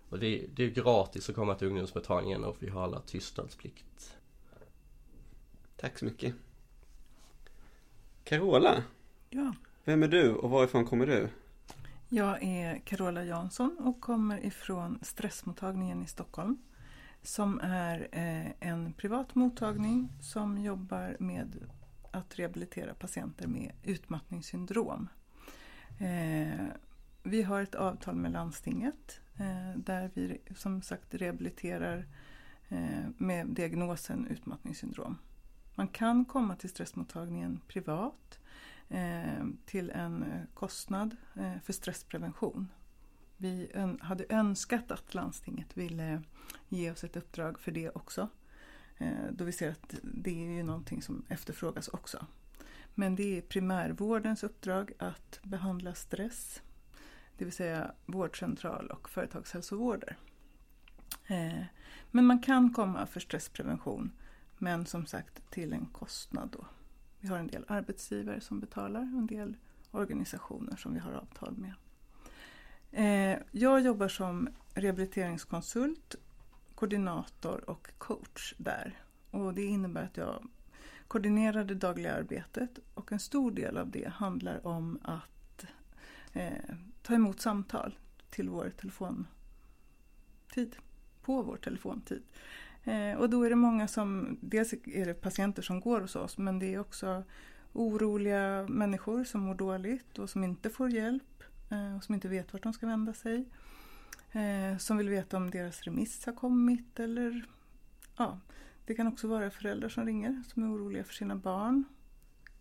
Och 0.10 0.20
det, 0.20 0.46
det 0.54 0.64
är 0.64 0.70
gratis 0.70 1.30
att 1.30 1.36
komma 1.36 1.56
till 1.56 1.68
ungdomsmottagningen 1.68 2.44
och 2.44 2.58
vi 2.60 2.70
har 2.70 2.84
alla 2.84 3.00
tystnadsplikt. 3.00 4.15
Tack 5.78 5.98
så 6.00 6.06
mycket. 6.06 6.36
Carola, 8.24 8.84
Ja, 9.30 9.54
vem 9.84 10.04
är 10.04 10.08
du 10.08 10.34
och 10.34 10.50
varifrån 10.50 10.86
kommer 10.86 11.06
du? 11.08 11.30
jag 12.10 12.44
är 12.44 12.80
Carola 12.80 13.24
Jansson 13.24 13.78
och 13.80 14.02
kommer 14.02 14.46
ifrån 14.46 15.00
stressmottagningen 15.02 16.04
i 16.04 16.08
Stockholm. 16.08 16.58
Som 17.22 17.60
är 17.64 18.08
eh, 18.12 18.70
en 18.70 18.94
privat 18.94 19.36
mottagning 19.36 20.10
som 20.22 20.58
jobbar 20.58 21.18
med 21.20 21.56
att 22.12 22.40
rehabilitera 22.40 22.94
patienter 22.94 23.48
med 23.48 23.72
utmattningssyndrom. 23.84 25.10
Eh, 26.00 26.66
vi 27.24 27.44
har 27.44 27.62
ett 27.62 27.76
avtal 27.76 28.16
med 28.16 28.32
landstinget 28.32 29.20
eh, 29.38 29.78
där 29.80 30.12
vi 30.14 30.42
som 30.56 30.82
sagt 30.82 31.14
rehabiliterar 31.14 32.06
eh, 32.70 33.06
med 33.18 33.48
diagnosen 33.48 34.28
utmattningssyndrom. 34.28 35.18
Man 35.76 35.88
kan 35.88 36.26
komma 36.26 36.56
till 36.56 36.70
stressmottagningen 36.70 37.60
privat 37.68 38.40
eh, 38.90 39.46
till 39.66 39.90
en 39.90 40.24
eh, 40.24 40.42
kostnad 40.54 41.16
eh, 41.36 41.60
för 41.64 41.74
stressprevention. 41.74 42.72
Vi 43.38 43.72
hade 44.00 44.26
önskat 44.30 44.92
att 44.92 45.14
landstinget 45.14 45.78
ville 45.78 46.22
ge 46.70 46.92
oss 46.92 47.04
ett 47.04 47.16
uppdrag 47.16 47.60
för 47.60 47.72
det 47.72 47.90
också. 47.90 48.30
Då 49.32 49.44
vi 49.44 49.52
ser 49.52 49.72
att 49.72 49.96
det 50.04 50.46
är 50.46 50.52
ju 50.52 50.64
någonting 50.64 51.02
som 51.02 51.26
efterfrågas 51.30 51.88
också. 51.88 52.26
Men 52.94 53.16
det 53.16 53.38
är 53.38 53.42
primärvårdens 53.42 54.44
uppdrag 54.44 54.92
att 55.00 55.40
behandla 55.44 55.94
stress. 55.94 56.62
Det 57.38 57.46
vill 57.46 57.54
säga 57.54 57.92
vårdcentral 58.06 58.88
och 58.92 59.10
företagshälsovårder. 59.10 60.18
Men 62.12 62.26
man 62.26 62.42
kan 62.42 62.74
komma 62.74 63.06
för 63.06 63.20
stressprevention. 63.20 64.12
Men 64.58 64.86
som 64.86 65.06
sagt 65.06 65.52
till 65.52 65.74
en 65.74 65.86
kostnad 65.86 66.50
då. 66.52 66.66
Vi 67.20 67.28
har 67.28 67.38
en 67.38 67.48
del 67.48 67.66
arbetsgivare 67.68 68.42
som 68.42 68.60
betalar 68.60 69.02
och 69.02 69.20
en 69.20 69.28
del 69.28 69.58
organisationer 69.92 70.76
som 70.76 70.94
vi 70.94 71.00
har 71.00 71.14
avtal 71.14 71.58
med. 71.58 71.74
Eh, 72.92 73.40
jag 73.52 73.82
jobbar 73.82 74.08
som 74.08 74.50
rehabiliteringskonsult, 74.74 76.16
koordinator 76.76 77.70
och 77.70 77.92
coach 77.98 78.54
där. 78.58 79.00
Och 79.32 79.54
det 79.54 79.64
innebär 79.64 80.04
att 80.04 80.18
jag 80.18 80.48
koordinerar 81.08 81.64
det 81.64 81.76
dagliga 81.76 82.16
arbetet 82.16 82.80
och 82.94 83.12
en 83.12 83.20
stor 83.20 83.52
del 83.52 83.78
av 83.78 83.92
det 83.92 84.08
handlar 84.08 84.68
om 84.68 85.00
att 85.04 85.66
eh, 86.34 86.76
ta 87.02 87.14
emot 87.14 87.42
samtal 87.42 87.98
till 88.30 88.50
vår 88.50 88.70
telefontid. 88.70 90.76
På 91.22 91.42
vår 91.42 91.58
telefontid. 91.58 92.24
Eh, 92.86 93.18
och 93.18 93.30
då 93.30 93.44
är 93.44 93.50
det 93.50 93.56
många 93.56 93.88
som, 93.88 94.38
dels 94.42 94.74
är 94.74 95.06
det 95.06 95.14
patienter 95.14 95.62
som 95.62 95.80
går 95.80 96.02
hos 96.02 96.16
oss 96.16 96.38
men 96.38 96.60
det 96.60 96.74
är 96.74 96.80
också 96.80 97.24
oroliga 97.74 98.66
människor 98.70 99.24
som 99.24 99.42
mår 99.42 99.56
dåligt 99.56 100.20
och 100.20 100.30
som 100.30 100.44
inte 100.44 100.70
får 100.70 100.90
hjälp 100.90 101.44
eh, 101.72 101.96
och 101.96 102.04
som 102.04 102.16
inte 102.16 102.28
vet 102.28 102.54
vart 102.54 102.64
de 102.64 102.74
ska 102.74 102.88
vända 102.88 103.14
sig. 103.14 103.46
Eh, 104.32 104.78
som 104.78 104.98
vill 104.98 105.10
veta 105.10 105.38
om 105.38 105.52
deras 105.52 105.82
remiss 105.82 106.26
har 106.26 106.34
kommit 106.34 107.00
eller 107.00 107.46
ja, 108.18 108.40
det 108.86 108.94
kan 108.94 109.08
också 109.08 109.28
vara 109.28 109.52
föräldrar 109.52 109.90
som 109.90 110.06
ringer 110.06 110.44
som 110.48 110.64
är 110.64 110.68
oroliga 110.68 111.04
för 111.04 111.14
sina 111.14 111.36
barn. 111.36 111.84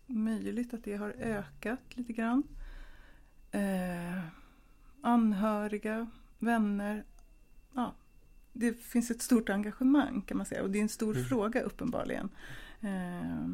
Möjligt 0.05 0.73
att 0.73 0.83
det 0.83 0.95
har 0.95 1.09
ökat 1.09 1.97
lite 1.97 2.13
grann. 2.13 2.43
Eh, 3.51 4.19
anhöriga, 5.01 6.09
vänner. 6.39 7.03
Ja, 7.73 7.95
det 8.57 8.73
finns 8.73 9.11
ett 9.11 9.21
stort 9.21 9.49
engagemang 9.49 10.21
kan 10.21 10.37
man 10.37 10.45
säga 10.45 10.63
och 10.63 10.69
det 10.69 10.77
är 10.77 10.81
en 10.81 10.89
stor 10.89 11.13
Mm. 11.15 11.25
fråga 11.27 11.61
uppenbarligen. 11.61 12.29
Eh, 12.81 13.47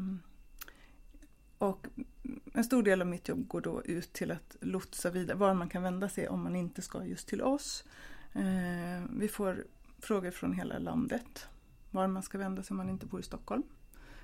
och 1.58 1.86
en 2.52 2.64
stor 2.64 2.82
del 2.82 3.00
av 3.00 3.06
mitt 3.06 3.28
jobb 3.28 3.48
går 3.48 3.60
då 3.60 3.82
ut 3.84 4.12
till 4.12 4.30
att 4.30 4.56
lotsa 4.60 5.10
vidare 5.10 5.36
var 5.36 5.54
man 5.54 5.68
kan 5.68 5.82
vända 5.82 6.08
sig 6.08 6.28
om 6.28 6.42
man 6.42 6.56
inte 6.56 6.82
ska 6.82 7.04
just 7.04 7.28
till 7.28 7.42
oss. 7.42 7.84
Eh, 8.32 9.04
vi 9.16 9.28
får 9.28 9.64
frågor 9.98 10.30
från 10.30 10.52
hela 10.52 10.78
landet 10.78 11.46
var 11.90 12.06
man 12.06 12.22
ska 12.22 12.38
vända 12.38 12.62
sig 12.62 12.74
om 12.74 12.76
man 12.76 12.88
inte 12.88 13.06
bor 13.06 13.20
i 13.20 13.22
Stockholm. 13.22 13.62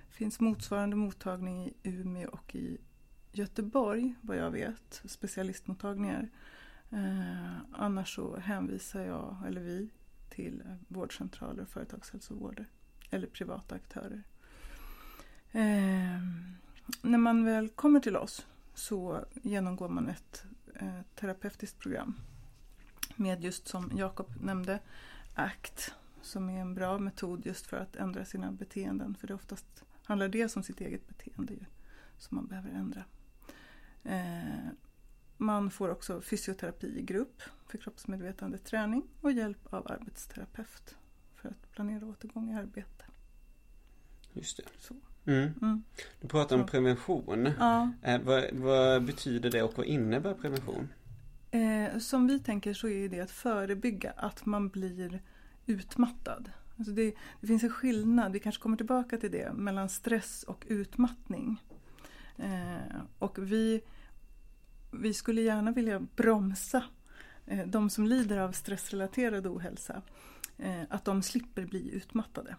Det 0.09 0.15
finns 0.15 0.41
motsvarande 0.41 0.97
mottagning 0.97 1.67
i 1.67 1.75
Umeå 1.83 2.29
och 2.29 2.55
i 2.55 2.79
Göteborg 3.33 4.15
vad 4.21 4.37
jag 4.37 4.51
vet, 4.51 5.03
specialistmottagningar. 5.05 6.29
Eh, 6.91 7.57
annars 7.73 8.15
så 8.15 8.37
hänvisar 8.37 9.01
jag, 9.01 9.37
eller 9.47 9.61
vi, 9.61 9.91
till 10.31 10.63
vårdcentraler 10.89 11.63
och 11.63 11.69
företagshälsovård 11.69 12.65
eller 13.11 13.27
privata 13.27 13.75
aktörer. 13.75 14.23
Eh, 15.53 16.23
när 17.03 17.19
man 17.19 17.45
väl 17.45 17.69
kommer 17.69 18.01
till 18.01 18.17
oss 18.17 18.47
så 18.75 19.25
genomgår 19.43 19.89
man 19.89 20.09
ett 20.09 20.45
eh, 20.75 21.01
terapeutiskt 21.15 21.79
program 21.79 22.15
med 23.17 23.45
just 23.45 23.69
som 23.69 23.93
Jakob 23.97 24.35
nämnde 24.43 24.81
ACT 25.35 25.93
som 26.23 26.49
är 26.49 26.61
en 26.61 26.75
bra 26.75 26.99
metod 26.99 27.47
just 27.47 27.67
för 27.67 27.77
att 27.77 27.97
ändra 27.97 28.25
sina 28.25 28.53
beteenden 28.53 29.15
för 29.15 29.27
det 29.27 29.35
oftast 29.35 29.85
handlar 30.05 30.29
det 30.29 30.57
om 30.57 30.63
sitt 30.63 30.81
eget 30.81 31.09
beteende 31.09 31.53
ju, 31.53 31.65
som 32.19 32.37
man 32.37 32.47
behöver 32.47 32.71
ändra. 32.71 33.05
Eh, 34.05 34.69
man 35.39 35.71
får 35.71 35.89
också 35.89 36.21
fysioterapi 36.21 36.99
i 36.99 37.03
grupp 37.03 37.43
för 37.67 37.79
kroppsmedvetande 37.79 38.59
träning 38.59 39.03
och 39.21 39.33
hjälp 39.33 39.75
av 39.75 39.93
arbetsterapeut 39.93 40.97
för 41.35 41.49
att 41.49 41.73
planera 41.73 42.07
återgång 42.07 42.51
i 42.51 42.55
arbete. 42.55 43.05
Just 44.33 44.57
det. 44.57 44.63
Så. 44.79 44.95
Mm. 45.25 45.55
Mm. 45.63 45.83
Du 46.21 46.29
pratar 46.29 46.57
om 46.57 46.67
prevention. 46.67 47.53
Ja, 47.59 47.91
Eh, 48.03 48.21
vad, 48.21 48.45
vad 48.53 49.05
betyder 49.05 49.51
det 49.51 49.63
och 49.63 49.73
vad 49.77 49.87
innebär 49.87 50.35
prevention? 50.35 50.89
Eh, 51.51 51.99
som 51.99 52.27
vi 52.27 52.39
tänker 52.39 52.75
så 52.75 52.89
är 52.89 53.09
det 53.09 53.21
att 53.21 53.31
förebygga 53.31 54.11
att 54.17 54.47
man 54.47 54.69
blir 54.69 55.23
utmattad. 55.67 56.51
Alltså 56.79 56.93
det, 56.93 57.15
det 57.41 57.47
finns 57.47 57.63
en 57.63 57.71
skillnad, 57.71 58.33
vi 58.33 58.41
kanske 58.41 58.63
kommer 58.63 58.77
tillbaka 58.77 59.17
till 59.17 59.31
det, 59.31 59.53
mellan 59.53 59.89
stress 59.89 60.43
och 60.43 60.65
utmattning. 60.69 61.63
Eh, 62.37 63.01
och 63.19 63.39
vi, 63.39 63.81
vi 64.91 65.15
skulle 65.15 65.41
gärna 65.41 65.73
vilja 65.73 66.01
bromsa 66.17 66.85
eh, 67.47 67.67
de 67.67 67.91
som 67.91 68.07
lider 68.07 68.39
av 68.39 68.53
stressrelaterad 68.53 69.47
ohälsa. 69.47 70.03
Eh, 70.59 70.83
att 70.91 71.05
de 71.05 71.23
slipper 71.23 71.65
bli 71.67 71.95
utmattade. 71.95 72.57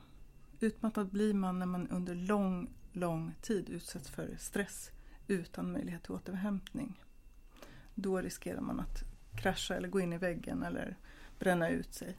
Utmattad 0.59 1.09
blir 1.09 1.33
man 1.33 1.59
när 1.59 1.65
man 1.65 1.87
under 1.87 2.15
lång, 2.15 2.69
lång 2.91 3.33
tid 3.41 3.69
utsätts 3.69 4.09
för 4.09 4.35
stress 4.39 4.91
utan 5.27 5.71
möjlighet 5.71 6.03
till 6.03 6.11
återhämtning 6.11 6.99
då 8.01 8.21
riskerar 8.21 8.61
man 8.61 8.79
att 8.79 9.03
krascha 9.41 9.75
eller 9.75 9.87
gå 9.87 9.99
in 9.99 10.13
i 10.13 10.17
väggen 10.17 10.63
eller 10.63 10.97
bränna 11.39 11.69
ut 11.69 11.93
sig. 11.93 12.17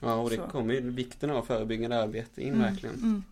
Ja, 0.00 0.14
och 0.14 0.30
det 0.30 0.36
Så. 0.36 0.42
kommer 0.42 0.74
ju 0.74 0.90
vikten 0.90 1.30
av 1.30 1.42
förebyggande 1.42 2.02
arbete 2.02 2.42
in 2.42 2.54
Mm, 2.54 2.60
verkligen. 2.60 2.94
Mm. 2.94 3.22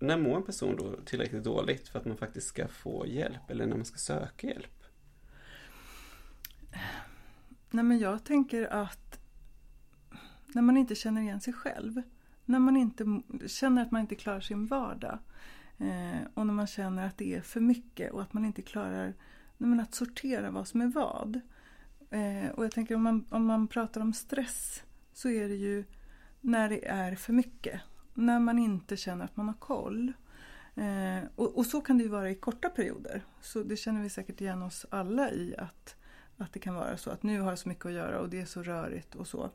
När 0.00 0.18
mår 0.18 0.36
en 0.36 0.42
person 0.42 0.76
då 0.76 0.96
tillräckligt 1.04 1.44
dåligt 1.44 1.88
för 1.88 1.98
att 1.98 2.04
man 2.04 2.16
faktiskt 2.16 2.46
ska 2.46 2.68
få 2.68 3.06
hjälp 3.06 3.50
eller 3.50 3.66
när 3.66 3.76
man 3.76 3.84
ska 3.84 3.98
söka 3.98 4.46
hjälp? 4.46 4.84
Nej 7.70 7.84
men 7.84 7.98
jag 7.98 8.24
tänker 8.24 8.66
att 8.66 9.20
när 10.46 10.62
man 10.62 10.76
inte 10.76 10.94
känner 10.94 11.20
igen 11.20 11.40
sig 11.40 11.52
själv. 11.52 12.02
När 12.44 12.58
man 12.58 12.76
inte 12.76 13.22
känner 13.46 13.82
att 13.82 13.90
man 13.90 14.00
inte 14.00 14.14
klarar 14.14 14.40
sin 14.40 14.66
vardag. 14.66 15.18
Eh, 15.78 16.20
och 16.34 16.46
när 16.46 16.54
man 16.54 16.66
känner 16.66 17.06
att 17.06 17.18
det 17.18 17.34
är 17.34 17.40
för 17.40 17.60
mycket 17.60 18.12
och 18.12 18.22
att 18.22 18.32
man 18.32 18.44
inte 18.44 18.62
klarar 18.62 19.14
men, 19.58 19.80
att 19.80 19.94
sortera 19.94 20.50
vad 20.50 20.68
som 20.68 20.80
är 20.80 20.86
vad. 20.86 21.40
Eh, 22.10 22.50
och 22.50 22.64
jag 22.64 22.72
tänker 22.72 22.94
om 22.94 23.02
man, 23.02 23.26
om 23.30 23.46
man 23.46 23.68
pratar 23.68 24.00
om 24.00 24.12
stress 24.12 24.82
så 25.12 25.28
är 25.28 25.48
det 25.48 25.54
ju 25.54 25.84
när 26.40 26.68
det 26.68 26.88
är 26.88 27.14
för 27.14 27.32
mycket. 27.32 27.80
När 28.20 28.38
man 28.38 28.58
inte 28.58 28.96
känner 28.96 29.24
att 29.24 29.36
man 29.36 29.46
har 29.46 29.54
koll. 29.54 30.12
Eh, 30.74 31.28
och, 31.34 31.58
och, 31.58 31.66
så 31.66 31.80
kan 31.80 31.98
det 31.98 32.04
ju 32.04 32.10
vara 32.10 32.30
i 32.30 32.34
korta 32.34 32.68
perioder. 32.68 33.24
Så 33.40 33.62
det 33.62 33.76
känner 33.76 34.02
vi 34.02 34.10
säkert 34.10 34.40
igen 34.40 34.62
oss 34.62 34.86
alla 34.90 35.30
i 35.30 35.54
att, 35.58 35.96
att 36.36 36.52
det 36.52 36.58
kan 36.58 36.74
vara 36.74 36.96
så 36.96 37.10
att 37.10 37.22
nu 37.22 37.40
har 37.40 37.50
jag 37.50 37.58
så 37.58 37.68
mycket 37.68 37.86
att 37.86 37.92
göra 37.92 38.20
och 38.20 38.28
det 38.28 38.40
är 38.40 38.46
så 38.46 38.62
rörigt 38.62 39.14
och 39.14 39.26
så. 39.26 39.50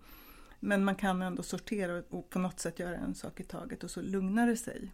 Men 0.60 0.84
man 0.84 0.96
kan 0.96 1.22
ändå 1.22 1.44
sortera 1.44 2.04
och 2.10 2.30
på 2.30 2.40
något 2.40 2.60
sätt 2.60 2.80
göra 2.80 2.96
en 2.96 3.16
sak 3.16 3.40
i 3.40 3.44
taget 3.44 3.84
och 3.84 3.92
så 3.92 4.02
lugnar 4.02 4.48
det 4.48 4.58
sig. 4.58 4.92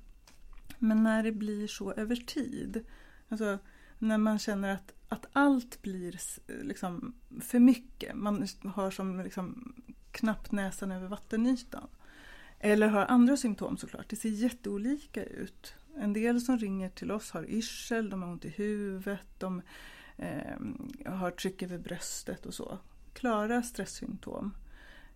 Men 0.80 1.04
när 1.04 1.24
det 1.24 1.32
blir 1.32 1.68
så 1.68 1.94
över 1.94 2.16
tid, 2.16 2.86
alltså 3.30 3.58
när 4.00 4.18
man 4.18 4.40
känner 4.40 4.74
att, 4.74 4.94
att 5.10 5.26
allt 5.34 5.82
blir 5.82 6.20
liksom 6.64 7.14
för 7.42 7.60
mycket, 7.60 8.16
man 8.16 8.48
har 8.64 8.92
som 8.92 9.22
liksom 9.22 9.74
knappt 10.12 10.52
näsan 10.52 10.92
över 10.92 11.08
vattenytan. 11.08 11.88
Eller 12.64 12.88
har 12.88 13.06
andra 13.06 13.38
symptom 13.38 13.78
såklart, 13.78 14.10
det 14.10 14.16
ser 14.16 14.30
jätteolika 14.30 15.24
ut. 15.24 15.74
En 15.98 16.14
del 16.14 16.42
som 16.42 16.58
ringer 16.58 16.90
till 16.90 17.12
oss 17.12 17.32
har 17.32 17.44
yrsel, 17.50 18.10
de 18.10 18.22
har 18.22 18.30
ont 18.30 18.46
i 18.46 18.50
huvudet, 18.50 19.40
de 19.40 19.62
eh, 20.18 20.58
har 21.06 21.32
tryck 21.32 21.62
över 21.62 21.78
bröstet 21.78 22.46
och 22.46 22.54
så. 22.54 22.78
Klara 23.14 23.64
stresssymptom. 23.64 24.56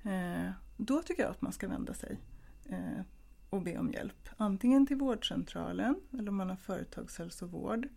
Eh, 0.03 0.51
då 0.77 1.01
tycker 1.01 1.23
jag 1.23 1.31
att 1.31 1.41
man 1.41 1.51
ska 1.51 1.67
vända 1.67 1.93
sig 1.93 2.19
eh, 2.65 3.01
och 3.49 3.61
be 3.61 3.77
om 3.77 3.91
hjälp. 3.91 4.29
Antingen 4.37 4.87
till 4.87 4.97
vårdcentralen 4.97 5.95
eller 6.13 6.29
om 6.29 6.35
man 6.35 6.49
har 6.49 6.55
företagshälsovård. 6.55 7.87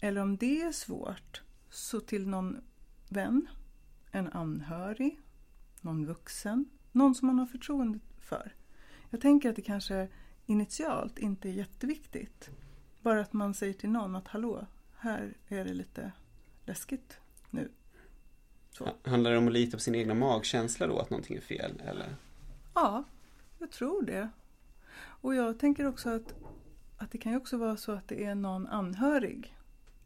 Eller 0.00 0.20
om 0.20 0.36
det 0.36 0.62
är 0.62 0.72
svårt 0.72 1.42
så 1.70 2.00
till 2.00 2.28
någon 2.28 2.56
vän, 3.08 3.48
en 4.10 4.28
anhörig, 4.28 5.20
någon 5.80 6.06
vuxen, 6.06 6.64
någon 6.92 7.14
som 7.14 7.26
man 7.26 7.38
har 7.38 7.46
förtroende 7.46 7.98
för. 8.20 8.54
Jag 9.10 9.20
tänker 9.20 9.50
att 9.50 9.56
det 9.56 9.62
kanske 9.62 10.08
initialt 10.46 11.18
inte 11.18 11.48
är 11.48 11.52
jätteviktigt. 11.52 12.50
Bara 13.02 13.20
att 13.20 13.32
man 13.32 13.54
säger 13.54 13.74
till 13.74 13.90
någon 13.90 14.16
att 14.16 14.28
hallå, 14.28 14.66
här 14.98 15.34
är 15.48 15.64
det 15.64 15.74
lite 15.74 16.12
läskigt 16.64 17.18
nu. 17.50 17.68
Så. 18.70 18.90
Handlar 19.04 19.30
det 19.30 19.38
om 19.38 19.46
att 19.46 19.52
lita 19.52 19.76
på 19.76 19.80
sin 19.80 19.94
egna 19.94 20.14
magkänsla 20.14 20.86
då, 20.86 20.98
att 20.98 21.10
någonting 21.10 21.36
är 21.36 21.40
fel? 21.40 21.82
Eller? 21.84 22.16
Ja, 22.74 23.04
jag 23.58 23.70
tror 23.70 24.02
det. 24.02 24.28
Och 24.98 25.34
jag 25.34 25.58
tänker 25.58 25.86
också 25.86 26.10
att, 26.10 26.34
att 26.96 27.10
det 27.10 27.18
kan 27.18 27.32
ju 27.32 27.38
också 27.38 27.56
vara 27.56 27.76
så 27.76 27.92
att 27.92 28.08
det 28.08 28.24
är 28.24 28.34
någon 28.34 28.66
anhörig 28.66 29.56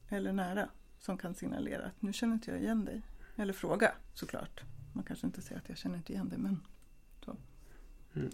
eller 0.08 0.32
nära 0.32 0.68
som 0.98 1.18
kan 1.18 1.34
signalera 1.34 1.86
att 1.86 2.02
nu 2.02 2.12
känner 2.12 2.34
inte 2.34 2.50
jag 2.50 2.60
igen 2.60 2.84
dig. 2.84 3.02
Eller 3.36 3.52
fråga 3.52 3.92
såklart. 4.14 4.60
Man 4.92 5.04
kanske 5.04 5.26
inte 5.26 5.42
säger 5.42 5.60
att 5.60 5.68
jag 5.68 5.78
känner 5.78 5.96
inte 5.96 6.12
igen 6.12 6.28
dig 6.28 6.38
men. 6.38 6.60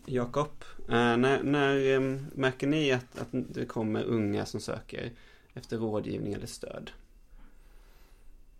Jakob, 0.06 0.64
äh, 0.88 1.16
när, 1.16 1.42
när 1.42 1.98
märker 2.38 2.66
ni 2.66 2.92
att, 2.92 3.18
att 3.18 3.28
det 3.30 3.66
kommer 3.66 4.04
unga 4.04 4.46
som 4.46 4.60
söker 4.60 5.12
efter 5.54 5.78
rådgivning 5.78 6.32
eller 6.32 6.46
stöd? 6.46 6.90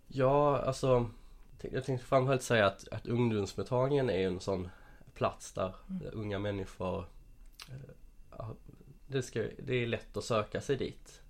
Ja, 0.07 0.57
alltså 0.57 1.09
jag 1.61 1.83
tänkte 1.83 2.07
framförallt 2.07 2.43
säga 2.43 2.65
att, 2.65 2.87
att 2.91 3.07
ungdomsmottagningen 3.07 4.09
är 4.09 4.27
en 4.27 4.39
sån 4.39 4.69
plats 5.13 5.53
där 5.53 5.75
mm. 5.89 6.03
unga 6.13 6.39
människor 6.39 7.05
eh, 7.69 8.49
det, 9.07 9.23
ska, 9.23 9.47
det 9.57 9.75
är 9.75 9.87
lätt 9.87 10.17
att 10.17 10.23
söka 10.23 10.61
sig 10.61 10.75
dit 10.75 11.21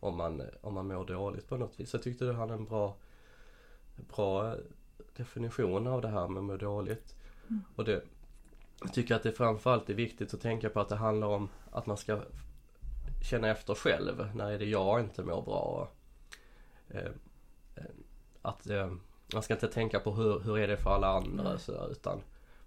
om 0.00 0.16
man, 0.16 0.42
om 0.60 0.74
man 0.74 0.86
mår 0.86 1.06
dåligt 1.06 1.48
på 1.48 1.56
något 1.56 1.80
vis. 1.80 1.92
Jag 1.92 2.02
tyckte 2.02 2.24
du 2.24 2.32
hade 2.32 2.54
en 2.54 2.64
bra, 2.64 2.96
bra 4.16 4.54
definition 5.16 5.86
av 5.86 6.02
det 6.02 6.08
här 6.08 6.28
med 6.28 6.38
att 6.38 6.44
må 6.44 6.56
dåligt. 6.56 7.14
Mm. 7.48 7.64
Och 7.76 7.84
det, 7.84 8.02
jag 8.80 8.92
tycker 8.92 9.14
att 9.14 9.22
det 9.22 9.32
framförallt 9.32 9.90
är 9.90 9.94
viktigt 9.94 10.34
att 10.34 10.40
tänka 10.40 10.70
på 10.70 10.80
att 10.80 10.88
det 10.88 10.96
handlar 10.96 11.26
om 11.26 11.48
att 11.70 11.86
man 11.86 11.96
ska 11.96 12.20
känna 13.22 13.48
efter 13.48 13.74
själv. 13.74 14.30
När 14.34 14.50
är 14.50 14.58
det 14.58 14.64
jag 14.64 15.00
inte 15.00 15.22
mår 15.22 15.42
bra? 15.42 15.88
Eh, 16.88 17.10
eh, 17.74 17.84
att 18.42 18.66
man 19.32 19.42
ska 19.42 19.54
inte 19.54 19.68
tänka 19.68 20.00
på 20.00 20.12
hur, 20.12 20.40
hur 20.40 20.58
är 20.58 20.68
det 20.68 20.76
för 20.76 20.90
alla 20.90 21.08
andra 21.08 21.46
mm. 21.46 21.58
så, 21.58 21.88
utan 21.90 22.20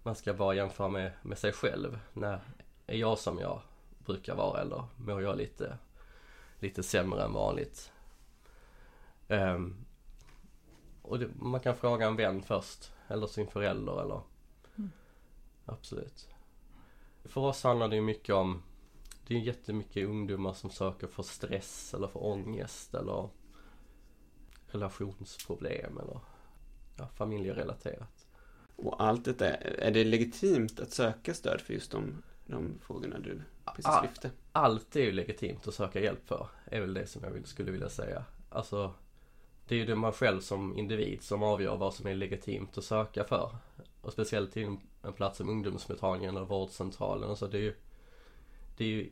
man 0.03 0.15
ska 0.15 0.33
bara 0.33 0.55
jämföra 0.55 0.87
med, 0.87 1.11
med 1.21 1.37
sig 1.37 1.51
själv. 1.51 1.99
När 2.13 2.39
är 2.87 2.97
jag 2.97 3.19
som 3.19 3.39
jag 3.39 3.61
brukar 4.05 4.35
vara 4.35 4.61
eller 4.61 4.83
mår 4.95 5.21
jag 5.21 5.37
lite, 5.37 5.77
lite 6.59 6.83
sämre 6.83 7.23
än 7.23 7.33
vanligt? 7.33 7.91
Um, 9.27 9.85
och 11.01 11.19
det, 11.19 11.29
man 11.35 11.59
kan 11.59 11.75
fråga 11.75 12.07
en 12.07 12.15
vän 12.15 12.41
först 12.41 12.91
eller 13.07 13.27
sin 13.27 13.47
förälder 13.47 14.01
eller. 14.01 14.21
Absolut. 15.71 16.29
För 17.23 17.41
oss 17.41 17.63
handlar 17.63 17.87
det 17.87 17.95
ju 17.95 18.01
mycket 18.01 18.35
om 18.35 18.63
Det 19.27 19.35
är 19.35 19.39
jättemycket 19.39 20.07
ungdomar 20.07 20.53
som 20.53 20.69
söker 20.69 21.07
för 21.07 21.23
stress 21.23 21.93
eller 21.93 22.07
för 22.07 22.25
ångest 22.25 22.93
eller 22.93 23.29
relationsproblem 24.67 25.97
eller 25.97 26.19
ja, 26.97 27.07
familjerelaterat. 27.07 28.27
Och 28.75 29.03
allt 29.03 29.25
detta, 29.25 29.53
är 29.55 29.91
det 29.91 30.03
legitimt 30.03 30.79
att 30.79 30.91
söka 30.91 31.33
stöd 31.33 31.61
för 31.61 31.73
just 31.73 31.91
de, 31.91 32.23
de 32.45 32.79
frågorna 32.81 33.19
du 33.19 33.41
precis 33.65 33.85
All, 33.85 34.05
lyfte? 34.05 34.31
Allt 34.51 34.95
är 34.95 35.01
ju 35.01 35.11
legitimt 35.11 35.67
att 35.67 35.73
söka 35.73 35.99
hjälp 35.99 36.27
för, 36.27 36.47
är 36.65 36.81
väl 36.81 36.93
det 36.93 37.07
som 37.07 37.23
jag 37.23 37.47
skulle 37.47 37.71
vilja 37.71 37.89
säga. 37.89 38.25
Alltså, 38.49 38.93
det 39.67 39.75
är 39.75 39.79
ju 39.79 39.85
det 39.85 39.95
man 39.95 40.13
själv 40.13 40.39
som 40.39 40.77
individ 40.77 41.21
som 41.21 41.43
avgör 41.43 41.77
vad 41.77 41.93
som 41.93 42.07
är 42.07 42.15
legitimt 42.15 42.77
att 42.77 42.83
söka 42.83 43.23
för. 43.23 43.55
Och 44.01 44.13
speciellt 44.13 44.53
till 44.53 44.77
en 45.03 45.13
plats 45.13 45.37
som 45.37 45.49
ungdomsmottagningen 45.49 46.35
eller 46.35 46.45
vårdcentralen. 46.45 47.29
Alltså 47.29 47.47
det 47.47 47.57
är 47.57 47.61
ju, 47.61 47.75
det 48.77 48.83
är 48.83 48.87
ju, 48.87 49.09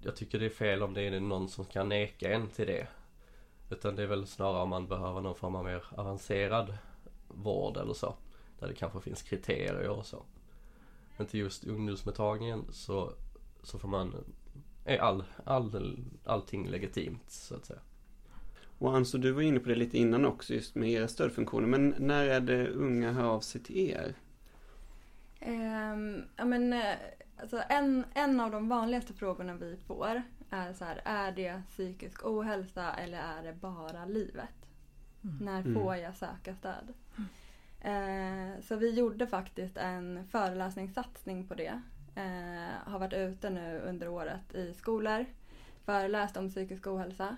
jag 0.00 0.16
tycker 0.16 0.38
det 0.38 0.46
är 0.46 0.50
fel 0.50 0.82
om 0.82 0.94
det 0.94 1.02
är 1.02 1.20
någon 1.20 1.48
som 1.48 1.64
kan 1.64 1.88
neka 1.88 2.32
en 2.32 2.48
till 2.48 2.66
det. 2.66 2.88
Utan 3.70 3.96
det 3.96 4.02
är 4.02 4.06
väl 4.06 4.26
snarare 4.26 4.62
om 4.62 4.68
man 4.68 4.88
behöver 4.88 5.20
någon 5.20 5.34
form 5.34 5.54
av 5.54 5.64
mer 5.64 5.84
avancerad 5.90 6.78
vård 7.28 7.76
eller 7.76 7.94
så. 7.94 8.14
Där 8.58 8.68
det 8.68 8.74
kanske 8.74 9.00
finns 9.00 9.22
kriterier 9.22 9.88
och 9.88 10.06
så. 10.06 10.22
Men 11.16 11.26
till 11.26 11.40
just 11.40 11.64
ungdomsmottagningen 11.64 12.64
så, 12.70 13.12
så 13.62 13.78
får 13.78 13.88
man, 13.88 14.14
är 14.84 14.98
all, 14.98 15.24
all, 15.44 15.96
allting 16.24 16.68
legitimt 16.68 17.30
så 17.30 17.54
att 17.54 17.64
säga. 17.64 17.80
Och 18.78 18.96
Anso, 18.96 19.18
du 19.18 19.32
var 19.32 19.42
inne 19.42 19.60
på 19.60 19.68
det 19.68 19.74
lite 19.74 19.98
innan 19.98 20.24
också 20.24 20.54
just 20.54 20.74
med 20.74 20.90
era 20.90 21.08
stödfunktioner. 21.08 21.66
Men 21.66 21.94
när 21.98 22.24
är 22.24 22.40
det 22.40 22.68
unga 22.68 23.12
hör 23.12 23.24
av 23.24 23.40
sig 23.40 23.62
till 23.62 23.78
er? 23.78 24.14
Um, 25.40 26.24
ja, 26.36 26.44
men, 26.44 26.72
eh, 26.72 26.96
alltså 27.36 27.62
en, 27.68 28.04
en 28.14 28.40
av 28.40 28.50
de 28.50 28.68
vanligaste 28.68 29.12
frågorna 29.12 29.54
vi 29.54 29.76
får 29.76 30.22
är 30.50 30.72
så 30.72 30.84
här, 30.84 31.00
är 31.04 31.32
det 31.32 31.62
psykisk 31.68 32.26
ohälsa 32.26 32.94
eller 32.94 33.18
är 33.18 33.42
det 33.42 33.52
bara 33.52 34.04
livet? 34.04 34.68
Mm. 35.24 35.36
När 35.40 35.60
mm. 35.60 35.74
får 35.74 35.96
jag 35.96 36.16
söka 36.16 36.54
stöd? 36.54 36.92
Eh, 37.80 38.60
så 38.62 38.76
vi 38.76 38.90
gjorde 38.90 39.26
faktiskt 39.26 39.76
en 39.76 40.26
föreläsningssatsning 40.26 41.48
på 41.48 41.54
det. 41.54 41.82
Eh, 42.14 42.90
har 42.90 42.98
varit 42.98 43.12
ute 43.12 43.50
nu 43.50 43.80
under 43.80 44.08
året 44.08 44.54
i 44.54 44.74
skolor, 44.74 45.26
föreläst 45.84 46.36
om 46.36 46.50
psykisk 46.50 46.86
ohälsa. 46.86 47.36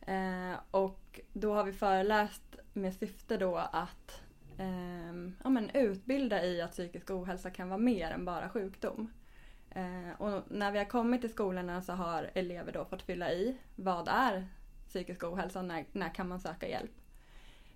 Eh, 0.00 0.54
och 0.70 1.20
då 1.32 1.54
har 1.54 1.64
vi 1.64 1.72
föreläst 1.72 2.56
med 2.72 2.94
syfte 2.94 3.36
då 3.36 3.56
att 3.56 4.22
eh, 4.58 5.03
Ehm, 5.14 5.36
ja, 5.44 5.50
men 5.50 5.70
utbilda 5.70 6.44
i 6.44 6.60
att 6.60 6.70
psykisk 6.70 7.10
ohälsa 7.10 7.50
kan 7.50 7.68
vara 7.68 7.78
mer 7.78 8.10
än 8.10 8.24
bara 8.24 8.48
sjukdom. 8.48 9.12
Ehm, 9.70 10.12
och 10.18 10.42
när 10.48 10.72
vi 10.72 10.78
har 10.78 10.84
kommit 10.84 11.20
till 11.20 11.32
skolorna 11.32 11.82
så 11.82 11.92
har 11.92 12.30
elever 12.34 12.72
då 12.72 12.84
fått 12.84 13.02
fylla 13.02 13.32
i 13.32 13.58
vad 13.76 14.08
är 14.08 14.48
psykisk 14.88 15.24
ohälsa 15.24 15.58
och 15.58 15.64
när, 15.64 15.84
när 15.92 16.14
kan 16.14 16.28
man 16.28 16.40
söka 16.40 16.68
hjälp. 16.68 16.90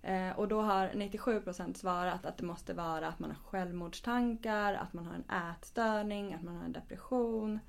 Ehm, 0.03 0.33
och 0.37 0.49
då 0.49 0.63
har 0.63 0.89
97% 0.89 1.75
svarat 1.75 2.27
att 2.27 2.39
det 2.39 2.45
måste 2.45 2.75
vara 2.75 3.09
att 3.09 3.19
man 3.19 3.31
har 3.31 3.39
självmordstankar, 3.39 4.75
att 4.75 4.93
man 4.93 5.07
har 5.07 5.15
en 5.15 5.51
ätstörning, 5.51 6.35
att 6.35 6.43
man 6.43 6.57
har 6.57 6.65
en 6.65 6.73
depression. 6.73 7.61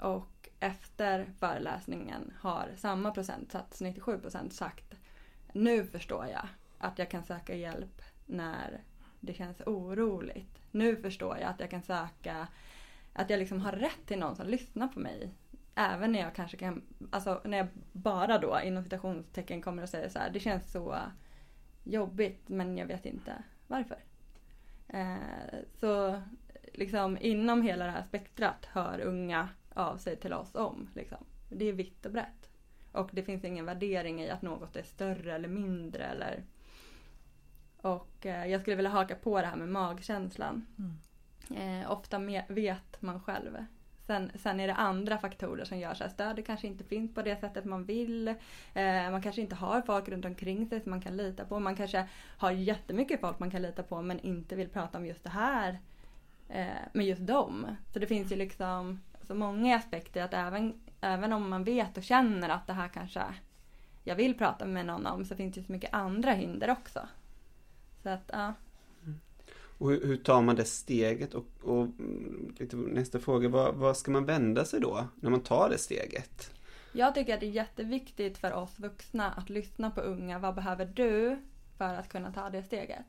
Och 0.00 0.48
efter 0.60 1.32
föreläsningen 1.38 2.32
har 2.40 2.68
samma 2.76 3.10
procentsats, 3.10 3.82
97% 3.82 4.50
sagt 4.50 4.94
nu 5.52 5.86
förstår 5.86 6.26
jag 6.26 6.48
att 6.82 6.98
jag 6.98 7.10
kan 7.10 7.24
söka 7.24 7.54
hjälp 7.54 8.02
när 8.26 8.80
det 9.20 9.34
känns 9.34 9.60
oroligt. 9.60 10.58
Nu 10.70 10.96
förstår 10.96 11.38
jag 11.38 11.48
att 11.48 11.60
jag 11.60 11.70
kan 11.70 11.82
söka, 11.82 12.48
att 13.12 13.30
jag 13.30 13.38
liksom 13.38 13.60
har 13.60 13.72
rätt 13.72 14.06
till 14.06 14.18
någon 14.18 14.36
som 14.36 14.46
lyssnar 14.46 14.88
på 14.88 15.00
mig 15.00 15.30
även 15.74 16.12
när 16.12 16.20
jag 16.20 16.34
kanske 16.34 16.56
kan, 16.56 16.82
alltså 17.10 17.40
när 17.44 17.58
jag 17.58 17.66
bara 17.92 18.38
då 18.38 18.60
inom 18.64 18.84
citationstecken 18.84 19.62
kommer 19.62 19.82
och 19.82 19.88
säger 19.88 20.08
så 20.08 20.18
här, 20.18 20.30
det 20.30 20.40
känns 20.40 20.72
så 20.72 20.98
jobbigt 21.84 22.48
men 22.48 22.78
jag 22.78 22.86
vet 22.86 23.06
inte 23.06 23.42
varför. 23.66 23.98
Eh, 24.88 25.16
så 25.80 26.22
liksom 26.72 27.18
inom 27.20 27.62
hela 27.62 27.84
det 27.84 27.90
här 27.90 28.02
spektrat 28.02 28.64
hör 28.64 29.00
unga 29.00 29.48
av 29.74 29.96
sig 29.96 30.16
till 30.16 30.32
oss 30.32 30.54
om. 30.54 30.88
Liksom. 30.94 31.24
Det 31.48 31.64
är 31.64 31.72
vitt 31.72 32.06
och 32.06 32.12
brett. 32.12 32.50
Och 32.92 33.10
det 33.12 33.22
finns 33.22 33.44
ingen 33.44 33.64
värdering 33.64 34.22
i 34.22 34.30
att 34.30 34.42
något 34.42 34.76
är 34.76 34.82
större 34.82 35.34
eller 35.34 35.48
mindre 35.48 36.04
eller 36.04 36.42
och 37.82 38.26
eh, 38.26 38.46
jag 38.46 38.60
skulle 38.60 38.76
vilja 38.76 38.90
haka 38.90 39.14
på 39.14 39.40
det 39.40 39.46
här 39.46 39.56
med 39.56 39.68
magkänslan. 39.68 40.66
Mm. 40.78 41.82
Eh, 41.82 41.90
ofta 41.90 42.18
vet 42.48 43.02
man 43.02 43.20
själv. 43.20 43.64
Sen, 44.06 44.30
sen 44.34 44.60
är 44.60 44.66
det 44.66 44.74
andra 44.74 45.18
faktorer 45.18 45.64
som 45.64 45.78
gör 45.78 45.94
så 45.94 46.04
här, 46.04 46.10
stödet 46.10 46.46
kanske 46.46 46.66
inte 46.66 46.84
finns 46.84 47.14
på 47.14 47.22
det 47.22 47.40
sättet 47.40 47.64
man 47.64 47.84
vill. 47.84 48.28
Eh, 48.74 49.10
man 49.10 49.22
kanske 49.22 49.40
inte 49.40 49.54
har 49.54 49.82
folk 49.82 50.08
runt 50.08 50.24
omkring 50.24 50.66
sig 50.66 50.80
som 50.80 50.90
man 50.90 51.00
kan 51.00 51.16
lita 51.16 51.44
på. 51.44 51.60
Man 51.60 51.76
kanske 51.76 52.08
har 52.38 52.50
jättemycket 52.50 53.20
folk 53.20 53.38
man 53.38 53.50
kan 53.50 53.62
lita 53.62 53.82
på 53.82 54.02
men 54.02 54.20
inte 54.20 54.56
vill 54.56 54.68
prata 54.68 54.98
om 54.98 55.06
just 55.06 55.24
det 55.24 55.30
här 55.30 55.78
eh, 56.48 56.66
med 56.92 57.06
just 57.06 57.26
dem. 57.26 57.76
Så 57.92 57.98
det 57.98 58.06
finns 58.06 58.32
ju 58.32 58.36
liksom 58.36 59.00
så 59.22 59.34
många 59.34 59.76
aspekter 59.76 60.22
att 60.22 60.34
även, 60.34 60.80
även 61.00 61.32
om 61.32 61.50
man 61.50 61.64
vet 61.64 61.96
och 61.96 62.04
känner 62.04 62.48
att 62.48 62.66
det 62.66 62.72
här 62.72 62.88
kanske 62.88 63.22
jag 64.04 64.16
vill 64.16 64.38
prata 64.38 64.64
med 64.64 64.86
någon 64.86 65.06
om 65.06 65.24
så 65.24 65.36
finns 65.36 65.54
det 65.54 65.62
så 65.62 65.72
mycket 65.72 65.94
andra 65.94 66.32
hinder 66.32 66.70
också. 66.70 67.08
Så 68.02 68.08
att 68.08 68.30
ja. 68.32 68.54
Och 69.78 69.90
hur, 69.90 70.06
hur 70.06 70.16
tar 70.16 70.42
man 70.42 70.56
det 70.56 70.64
steget? 70.64 71.34
Och, 71.34 71.46
och 71.62 71.88
nästa 72.72 73.18
fråga, 73.18 73.48
vad, 73.48 73.74
vad 73.74 73.96
ska 73.96 74.10
man 74.10 74.24
vända 74.24 74.64
sig 74.64 74.80
då 74.80 75.06
när 75.20 75.30
man 75.30 75.40
tar 75.40 75.70
det 75.70 75.78
steget? 75.78 76.50
Jag 76.92 77.14
tycker 77.14 77.34
att 77.34 77.40
det 77.40 77.46
är 77.46 77.50
jätteviktigt 77.50 78.38
för 78.38 78.52
oss 78.52 78.78
vuxna 78.78 79.32
att 79.32 79.50
lyssna 79.50 79.90
på 79.90 80.00
unga. 80.00 80.38
Vad 80.38 80.54
behöver 80.54 80.84
du 80.86 81.38
för 81.78 81.94
att 81.94 82.08
kunna 82.08 82.32
ta 82.32 82.50
det 82.50 82.62
steget? 82.62 83.06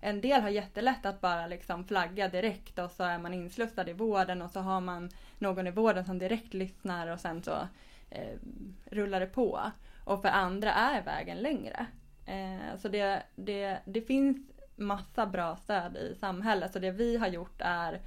En 0.00 0.20
del 0.20 0.40
har 0.40 0.48
jättelätt 0.48 1.06
att 1.06 1.20
bara 1.20 1.46
liksom 1.46 1.84
flagga 1.84 2.28
direkt 2.28 2.78
och 2.78 2.90
så 2.90 3.02
är 3.02 3.18
man 3.18 3.34
inslussad 3.34 3.88
i 3.88 3.92
vården 3.92 4.42
och 4.42 4.50
så 4.50 4.60
har 4.60 4.80
man 4.80 5.10
någon 5.38 5.66
i 5.66 5.70
vården 5.70 6.04
som 6.04 6.18
direkt 6.18 6.54
lyssnar 6.54 7.08
och 7.08 7.20
sen 7.20 7.42
så 7.42 7.68
eh, 8.10 8.38
rullar 8.84 9.20
det 9.20 9.26
på. 9.26 9.60
Och 10.04 10.22
för 10.22 10.28
andra 10.28 10.72
är 10.72 11.02
vägen 11.02 11.38
längre. 11.38 11.86
Eh, 12.26 12.76
så 12.78 12.88
det, 12.88 13.22
det, 13.36 13.78
det 13.84 14.00
finns 14.00 14.36
massa 14.76 15.26
bra 15.26 15.56
stöd 15.56 15.96
i 15.96 16.14
samhället. 16.20 16.72
Så 16.72 16.78
det 16.78 16.90
vi 16.90 17.16
har 17.16 17.28
gjort 17.28 17.60
är 17.64 18.00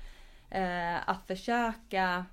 eh, 0.50 1.10
att 1.10 1.28
försöka 1.28 2.26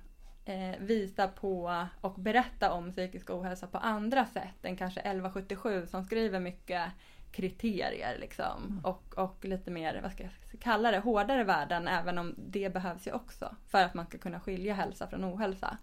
eh, 0.45 0.79
visa 0.79 1.27
på 1.27 1.85
och 2.01 2.13
berätta 2.13 2.71
om 2.71 2.91
psykisk 2.91 3.29
ohälsa 3.29 3.67
på 3.67 3.77
andra 3.77 4.25
sätt 4.25 4.65
än 4.65 4.77
kanske 4.77 4.99
1177 4.99 5.87
som 5.87 6.03
skriver 6.03 6.39
mycket 6.39 6.91
kriterier 7.31 8.17
liksom. 8.19 8.81
Och, 8.83 9.17
och 9.17 9.45
lite 9.45 9.71
mer, 9.71 9.99
vad 10.03 10.11
ska 10.11 10.23
jag 10.23 10.61
kalla 10.61 10.91
det, 10.91 10.99
hårdare 10.99 11.43
värden 11.43 11.87
även 11.87 12.17
om 12.17 12.35
det 12.37 12.73
behövs 12.73 13.07
ju 13.07 13.11
också. 13.11 13.55
För 13.67 13.83
att 13.83 13.93
man 13.93 14.05
ska 14.05 14.17
kunna 14.17 14.39
skilja 14.39 14.73
hälsa 14.73 15.07
från 15.07 15.25
ohälsa. 15.25 15.77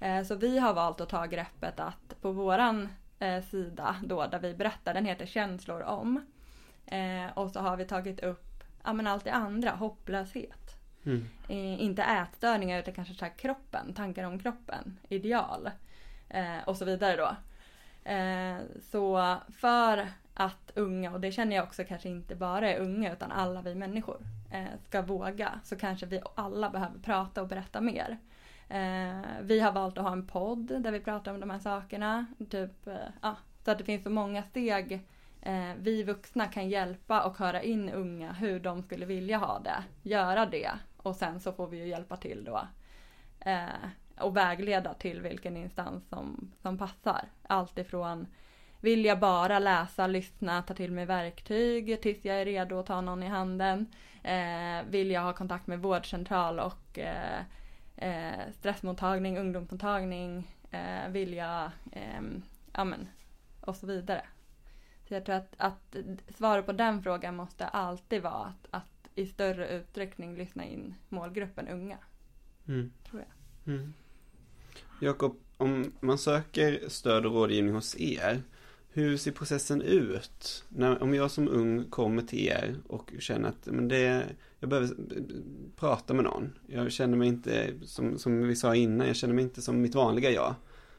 Eh, 0.00 0.22
så 0.22 0.34
vi 0.34 0.58
har 0.58 0.74
valt 0.74 1.00
att 1.00 1.08
ta 1.08 1.26
greppet 1.26 1.80
att 1.80 2.20
på 2.20 2.32
våran 2.32 2.88
eh, 3.18 3.42
sida 3.42 3.96
då 4.04 4.26
där 4.26 4.38
vi 4.38 4.54
berättar, 4.54 4.94
den 4.94 5.04
heter 5.04 5.26
känslor 5.26 5.82
om. 5.82 6.26
Eh, 6.86 7.26
och 7.34 7.50
så 7.50 7.60
har 7.60 7.76
vi 7.76 7.84
tagit 7.84 8.20
upp 8.20 8.64
ja, 8.84 8.92
men 8.92 9.06
allt 9.06 9.24
det 9.24 9.32
andra, 9.32 9.70
hopplöshet. 9.70 10.76
Mm. 11.06 11.28
Eh, 11.48 11.82
inte 11.82 12.02
ätstörningar 12.02 12.78
utan 12.78 12.94
kanske 12.94 13.14
så 13.14 13.24
här 13.24 13.32
kroppen, 13.32 13.94
tankar 13.94 14.24
om 14.24 14.38
kroppen, 14.38 14.98
ideal 15.08 15.70
eh, 16.28 16.58
och 16.66 16.76
så 16.76 16.84
vidare 16.84 17.16
då. 17.16 17.36
Eh, 18.10 18.56
så 18.80 19.36
för 19.48 20.08
att 20.34 20.72
unga, 20.74 21.12
och 21.12 21.20
det 21.20 21.32
känner 21.32 21.56
jag 21.56 21.64
också 21.64 21.84
kanske 21.84 22.08
inte 22.08 22.34
bara 22.36 22.70
är 22.70 22.80
unga 22.80 23.12
utan 23.12 23.32
alla 23.32 23.62
vi 23.62 23.74
människor 23.74 24.20
eh, 24.52 24.64
ska 24.88 25.02
våga 25.02 25.60
så 25.64 25.76
kanske 25.76 26.06
vi 26.06 26.20
alla 26.34 26.70
behöver 26.70 26.98
prata 26.98 27.42
och 27.42 27.48
berätta 27.48 27.80
mer. 27.80 28.18
Eh, 28.68 29.40
vi 29.42 29.60
har 29.60 29.72
valt 29.72 29.98
att 29.98 30.04
ha 30.04 30.12
en 30.12 30.26
podd 30.26 30.82
där 30.82 30.92
vi 30.92 31.00
pratar 31.00 31.34
om 31.34 31.40
de 31.40 31.50
här 31.50 31.58
sakerna. 31.58 32.26
Typ, 32.50 32.86
eh, 32.86 33.32
så 33.64 33.70
att 33.70 33.78
det 33.78 33.84
finns 33.84 34.02
så 34.02 34.10
många 34.10 34.42
steg 34.42 34.92
eh, 35.42 35.72
vi 35.78 36.02
vuxna 36.02 36.46
kan 36.46 36.68
hjälpa 36.68 37.22
och 37.22 37.38
höra 37.38 37.62
in 37.62 37.90
unga 37.90 38.32
hur 38.32 38.60
de 38.60 38.82
skulle 38.82 39.06
vilja 39.06 39.38
ha 39.38 39.58
det. 39.58 39.84
Göra 40.02 40.46
det 40.46 40.70
och 40.96 41.16
sen 41.16 41.40
så 41.40 41.52
får 41.52 41.66
vi 41.66 41.78
ju 41.78 41.86
hjälpa 41.86 42.16
till 42.16 42.44
då. 42.44 42.60
Eh, 43.40 43.88
och 44.20 44.36
vägleda 44.36 44.94
till 44.94 45.20
vilken 45.20 45.56
instans 45.56 46.08
som, 46.08 46.52
som 46.62 46.78
passar. 46.78 47.24
Allt 47.42 47.78
ifrån 47.78 48.26
vill 48.80 49.04
jag 49.04 49.18
bara 49.18 49.58
läsa, 49.58 50.06
lyssna, 50.06 50.62
ta 50.62 50.74
till 50.74 50.92
mig 50.92 51.06
verktyg 51.06 52.02
tills 52.02 52.24
jag 52.24 52.40
är 52.40 52.44
redo 52.44 52.78
att 52.78 52.86
ta 52.86 53.00
någon 53.00 53.22
i 53.22 53.26
handen. 53.26 53.86
Eh, 54.22 54.86
vill 54.88 55.10
jag 55.10 55.20
ha 55.20 55.32
kontakt 55.32 55.66
med 55.66 55.82
vårdcentral 55.82 56.60
och 56.60 56.98
eh, 56.98 57.42
eh, 57.96 58.52
stressmottagning, 58.58 59.38
ungdomsmottagning, 59.38 60.56
eh, 60.70 61.08
vill 61.10 61.34
jag, 61.34 61.70
eh, 61.92 62.22
amen, 62.72 63.08
och 63.60 63.76
så 63.76 63.86
vidare. 63.86 64.22
Så 65.08 65.14
jag 65.14 65.24
tror 65.24 65.34
att, 65.34 65.54
att 65.56 65.96
svaret 66.36 66.66
på 66.66 66.72
den 66.72 67.02
frågan 67.02 67.36
måste 67.36 67.66
alltid 67.66 68.22
vara 68.22 68.44
att, 68.44 68.66
att 68.70 69.10
i 69.14 69.26
större 69.26 69.68
utsträckning 69.68 70.36
lyssna 70.36 70.64
in 70.64 70.94
målgruppen 71.08 71.68
unga. 71.68 71.98
Mm. 72.68 72.92
Tror 73.10 73.22
jag. 73.22 73.74
Mm. 73.74 73.92
Jakob, 75.00 75.36
om 75.56 75.92
man 76.00 76.18
söker 76.18 76.88
stöd 76.88 77.26
och 77.26 77.32
rådgivning 77.32 77.74
hos 77.74 78.00
er, 78.00 78.42
hur 78.90 79.16
ser 79.16 79.32
processen 79.32 79.82
ut? 79.82 80.64
När, 80.68 81.02
om 81.02 81.14
jag 81.14 81.30
som 81.30 81.48
ung 81.48 81.84
kommer 81.90 82.22
till 82.22 82.46
er 82.46 82.76
och 82.88 83.12
känner 83.18 83.48
att 83.48 83.66
men 83.66 83.88
det, 83.88 84.26
jag 84.66 84.70
behöver 84.70 84.96
prata 85.76 86.14
med 86.14 86.24
någon. 86.24 86.58
Jag 86.66 86.92
känner 86.92 87.16
mig 87.16 87.28
inte, 87.28 87.74
som, 87.82 88.18
som 88.18 88.48
vi 88.48 88.56
sa 88.56 88.74
innan, 88.74 89.06
jag 89.06 89.16
känner 89.16 89.34
mig 89.34 89.44
inte 89.44 89.62
som 89.62 89.80
mitt 89.80 89.94
vanliga 89.94 90.30
jag. 90.30 90.54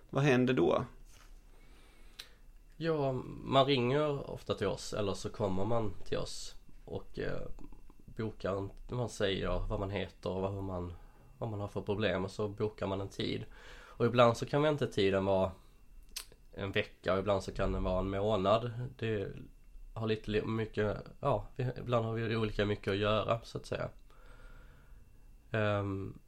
Vad 0.10 0.24
händer 0.24 0.54
då? 0.54 0.86
Ja, 2.78 3.12
man 3.44 3.66
ringer 3.66 4.30
ofta 4.32 4.54
till 4.54 4.68
oss 4.68 4.94
eller 4.94 5.14
så 5.14 5.30
kommer 5.30 5.66
man 5.66 5.94
till 6.06 6.18
oss 6.18 6.56
och 6.86 7.20
eh, 7.20 7.42
bokar, 8.06 8.70
man 8.90 9.10
säger 9.10 9.62
vad 9.70 9.80
man 9.80 9.90
heter 9.90 10.30
och 10.30 10.42
vad 10.42 10.64
man, 10.64 10.94
vad 11.38 11.50
man 11.50 11.60
har 11.60 11.68
för 11.68 11.82
problem 11.82 12.26
och 12.26 12.32
så 12.32 12.48
bokar 12.48 12.88
man 12.88 13.02
en 13.02 13.10
tid. 13.10 13.46
Och 13.80 14.06
ibland 14.06 14.38
så 14.38 14.46
kan 14.46 14.62
väntetiden 14.62 15.26
vara 15.26 15.52
en 16.54 16.72
vecka 16.72 17.14
och 17.14 17.20
ibland 17.20 17.44
så 17.44 17.52
kan 17.52 17.72
den 17.72 17.84
vara 17.84 18.00
en 18.00 18.10
månad. 18.10 18.72
Det 18.98 19.28
har 19.98 20.08
lite 20.08 20.46
mycket, 20.46 20.98
ja, 21.20 21.48
ibland 21.78 22.06
har 22.06 22.14
vi 22.14 22.36
olika 22.36 22.66
mycket 22.66 22.92
att 22.92 22.98
göra 22.98 23.40
så 23.44 23.58
att 23.58 23.66
säga. 23.66 23.90
Um, 25.52 26.20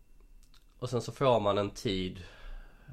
och 0.80 0.90
sen 0.90 1.02
så 1.02 1.12
får 1.12 1.40
man 1.40 1.58
en 1.58 1.70
tid, 1.70 2.24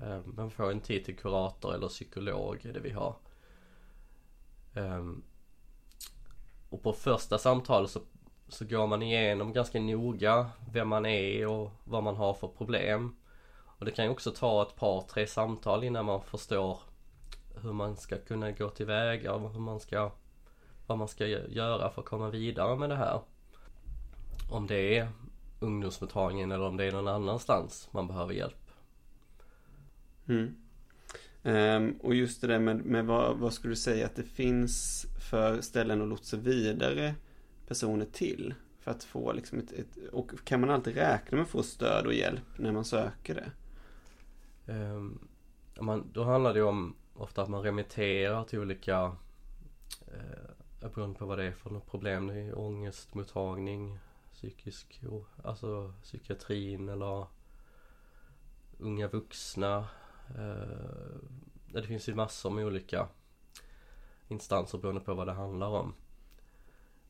um, 0.05 0.35
man 0.37 0.51
får 0.51 0.71
en 0.71 0.81
tid 0.81 1.05
till 1.05 1.17
kurator 1.17 1.75
eller 1.75 1.89
psykolog, 1.89 2.67
är 2.67 2.73
det 2.73 2.81
vi 2.81 2.91
har. 2.91 3.17
Um, 4.75 5.23
och 6.71 6.83
på 6.83 6.93
första 6.93 7.39
samtalet 7.39 7.91
så, 7.91 8.01
så 8.49 8.65
går 8.65 8.87
man 8.87 9.03
igenom 9.03 9.53
ganska 9.53 9.81
noga 9.81 10.51
vem 10.73 10.89
man 10.89 11.07
är 11.07 11.47
och 11.47 11.71
vad 11.85 12.03
man 12.03 12.17
har 12.17 12.35
för 12.35 12.49
problem. 12.49 13.17
Och 13.79 13.85
det 13.85 13.91
kan 13.91 14.05
ju 14.05 14.11
också 14.11 14.31
ta 14.31 14.63
ett 14.63 14.77
par, 14.77 15.03
tre 15.03 15.27
samtal 15.27 15.85
innan 15.85 16.05
man 16.05 16.23
förstår 16.23 16.79
hur 17.63 17.73
man 17.73 17.97
ska 17.97 18.19
kunna 18.19 18.51
gå 18.51 18.71
tillväga 18.71 19.35
och 19.35 19.53
hur 19.53 19.61
man 19.61 19.81
ska 19.81 20.13
vad 20.87 20.99
man 20.99 21.09
ska 21.09 21.27
göra 21.27 21.91
för 21.91 22.01
att 22.01 22.09
komma 22.09 22.31
vidare 22.31 22.77
med 22.77 22.91
det 22.91 22.97
här. 22.97 23.21
Om 24.51 24.67
det 24.67 24.99
är 24.99 25.09
ungdomsmottagningen 25.61 26.53
eller 26.53 26.65
om 26.65 26.77
det 26.77 26.85
är 26.85 26.93
någon 26.93 27.09
annanstans 27.09 27.89
man 27.91 28.07
behöver 28.09 28.35
hjälp. 28.35 28.71
Mm. 30.29 30.57
Um, 31.43 31.99
och 32.03 32.15
just 32.15 32.41
det 32.41 32.47
där 32.47 32.59
med, 32.59 32.77
med 32.77 33.07
vad, 33.07 33.37
vad 33.37 33.53
skulle 33.53 33.73
du 33.73 33.77
säga 33.77 34.07
att 34.07 34.17
det 34.17 34.23
finns 34.23 35.07
för 35.31 35.61
ställen 35.61 36.03
att 36.03 36.09
lotsa 36.09 36.37
vidare 36.37 37.15
personer 37.69 38.07
till? 38.13 38.55
För 38.81 38.91
att 38.91 39.05
få 39.05 39.33
liksom 39.33 39.59
ett, 39.59 39.73
ett, 39.73 40.09
och 40.13 40.31
kan 40.45 40.61
man 40.61 40.71
alltid 40.71 40.95
räkna 40.95 41.37
med 41.37 41.43
att 41.45 41.51
få 41.51 41.63
stöd 41.63 42.07
och 42.07 42.15
hjälp 42.15 42.59
när 42.59 42.73
man 42.73 42.85
söker 42.85 43.35
det? 43.35 43.51
Um, 44.73 45.29
man, 45.81 46.11
då 46.13 46.25
handlar 46.25 46.55
det 46.55 46.63
om 46.63 46.95
ofta 47.15 47.43
att 47.43 47.49
man 47.49 47.63
remitterar 47.63 48.45
till 48.45 48.59
olika 48.59 49.17
eh, 50.07 50.51
Eh, 50.87 50.93
beroende 50.95 51.19
på 51.19 51.27
vad 51.27 51.39
det 51.39 51.45
är 51.45 51.53
för 51.53 51.71
något 51.71 51.87
problem. 51.87 52.27
Det 52.27 52.35
är 52.35 52.59
ångestmottagning, 52.59 53.99
psykisk, 54.33 55.01
alltså 55.45 55.93
psykiatrin 56.03 56.89
eller 56.89 57.27
unga 58.79 59.09
vuxna. 59.09 59.89
Eh, 60.39 61.19
det 61.73 61.83
finns 61.83 62.09
ju 62.09 62.15
massor 62.15 62.51
med 62.51 62.65
olika 62.65 63.09
instanser 64.29 64.79
beroende 64.79 65.01
på 65.01 65.15
vad 65.15 65.27
det 65.27 65.33
handlar 65.33 65.69
om. 65.69 65.95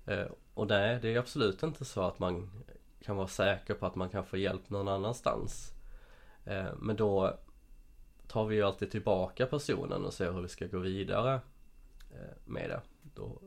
Eh, 0.06 0.26
och 0.54 0.66
nej, 0.68 0.98
det 1.02 1.14
är 1.14 1.18
absolut 1.18 1.62
inte 1.62 1.84
så 1.84 2.02
att 2.02 2.18
man 2.18 2.64
kan 3.00 3.16
vara 3.16 3.28
säker 3.28 3.74
på 3.74 3.86
att 3.86 3.94
man 3.94 4.10
kan 4.10 4.24
få 4.24 4.36
hjälp 4.36 4.70
någon 4.70 4.88
annanstans. 4.88 5.72
Men 6.76 6.96
då 6.96 7.38
tar 8.26 8.46
vi 8.46 8.56
ju 8.56 8.62
alltid 8.62 8.90
tillbaka 8.90 9.46
personen 9.46 10.04
och 10.04 10.14
ser 10.14 10.32
hur 10.32 10.42
vi 10.42 10.48
ska 10.48 10.66
gå 10.66 10.78
vidare 10.78 11.40
med 12.44 12.70
det. 12.70 12.80
Då 13.14 13.40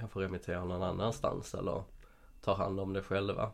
kan 0.00 0.08
få 0.08 0.20
remittera 0.20 0.64
någon 0.64 0.82
annanstans 0.82 1.54
eller 1.54 1.82
tar 2.40 2.54
hand 2.54 2.80
om 2.80 2.92
det 2.92 3.02
själva. 3.02 3.52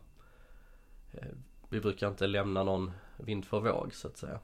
Eh, 1.13 1.27
vi 1.69 1.79
brukar 1.79 2.07
inte 2.07 2.27
lämna 2.27 2.63
någon 2.63 2.91
vind 3.17 3.45
för 3.45 3.59
våg 3.59 3.93
så 3.93 4.07
att 4.07 4.17
säga. 4.17 4.39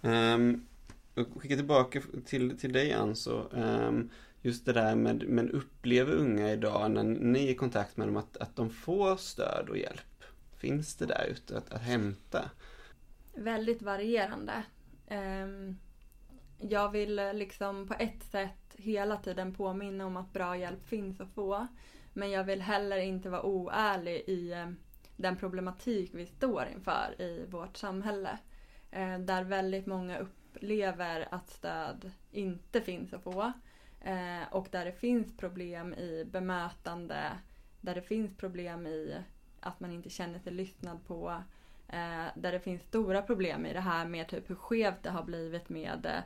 Um, 0.00 0.66
skicka 1.14 1.56
tillbaka 1.56 2.02
till, 2.26 2.58
till 2.58 2.72
dig 2.72 2.92
Ann 2.92 3.16
så 3.16 3.48
um, 3.48 4.10
just 4.42 4.66
det 4.66 4.72
där 4.72 4.94
med, 4.94 5.28
men 5.28 5.50
upplever 5.50 6.12
unga 6.12 6.52
idag 6.52 6.90
när 6.90 7.02
ni 7.02 7.46
är 7.46 7.50
i 7.50 7.54
kontakt 7.54 7.96
med 7.96 8.08
dem 8.08 8.16
att, 8.16 8.36
att 8.36 8.56
de 8.56 8.70
får 8.70 9.16
stöd 9.16 9.68
och 9.68 9.78
hjälp? 9.78 10.24
Finns 10.56 10.96
det 10.96 11.06
där 11.06 11.26
ute 11.30 11.58
att, 11.58 11.72
att 11.72 11.82
hämta? 11.82 12.50
Väldigt 13.34 13.82
varierande. 13.82 14.62
Um, 15.10 15.78
jag 16.58 16.90
vill 16.90 17.20
liksom 17.34 17.88
på 17.88 17.94
ett 17.94 18.22
sätt 18.30 18.59
hela 18.80 19.16
tiden 19.16 19.54
påminna 19.54 20.06
om 20.06 20.16
att 20.16 20.32
bra 20.32 20.56
hjälp 20.56 20.86
finns 20.86 21.20
att 21.20 21.34
få. 21.34 21.66
Men 22.12 22.30
jag 22.30 22.44
vill 22.44 22.62
heller 22.62 22.98
inte 22.98 23.30
vara 23.30 23.42
oärlig 23.42 24.24
i 24.26 24.52
eh, 24.52 24.70
den 25.16 25.36
problematik 25.36 26.10
vi 26.14 26.26
står 26.26 26.66
inför 26.74 27.20
i 27.20 27.46
vårt 27.48 27.76
samhälle. 27.76 28.38
Eh, 28.90 29.18
där 29.18 29.44
väldigt 29.44 29.86
många 29.86 30.18
upplever 30.18 31.28
att 31.30 31.50
stöd 31.50 32.10
inte 32.30 32.80
finns 32.80 33.12
att 33.12 33.22
få. 33.22 33.52
Eh, 34.00 34.42
och 34.50 34.68
där 34.70 34.84
det 34.84 34.92
finns 34.92 35.36
problem 35.36 35.94
i 35.94 36.24
bemötande, 36.24 37.30
där 37.80 37.94
det 37.94 38.02
finns 38.02 38.36
problem 38.36 38.86
i 38.86 39.16
att 39.60 39.80
man 39.80 39.92
inte 39.92 40.10
känner 40.10 40.38
sig 40.38 40.52
lyssnad 40.52 41.06
på. 41.06 41.42
Där 42.34 42.52
det 42.52 42.60
finns 42.60 42.82
stora 42.82 43.22
problem 43.22 43.66
i 43.66 43.72
det 43.72 43.80
här 43.80 44.06
med 44.06 44.28
typ 44.28 44.50
hur 44.50 44.54
skevt 44.54 45.02
det 45.02 45.10
har 45.10 45.22
blivit 45.22 45.68
med 45.68 46.22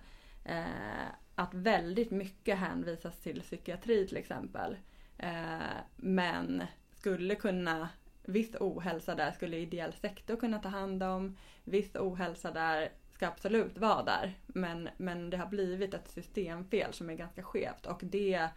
att 1.34 1.54
väldigt 1.54 2.10
mycket 2.10 2.58
hänvisas 2.58 3.20
till 3.20 3.42
psykiatri 3.42 4.06
till 4.06 4.16
exempel. 4.16 4.76
Eh, 5.18 5.58
men 5.96 6.62
skulle 6.96 7.34
kunna 7.34 7.88
viss 8.24 8.56
ohälsa 8.60 9.14
där 9.14 9.32
skulle 9.32 9.56
ideell 9.56 9.92
sektor 9.92 10.36
kunna 10.36 10.58
ta 10.58 10.68
hand 10.68 11.02
om. 11.02 11.36
Viss 11.64 11.96
ohälsa 11.96 12.50
där 12.50 12.88
ska 13.10 13.26
absolut 13.26 13.78
vara 13.78 14.02
där. 14.02 14.38
Men, 14.46 14.88
men 14.96 15.30
det 15.30 15.36
har 15.36 15.46
blivit 15.46 15.94
ett 15.94 16.08
systemfel 16.08 16.92
som 16.92 17.10
är 17.10 17.14
ganska 17.14 17.42
skevt 17.42 17.86
och 17.86 18.00
det, 18.02 18.48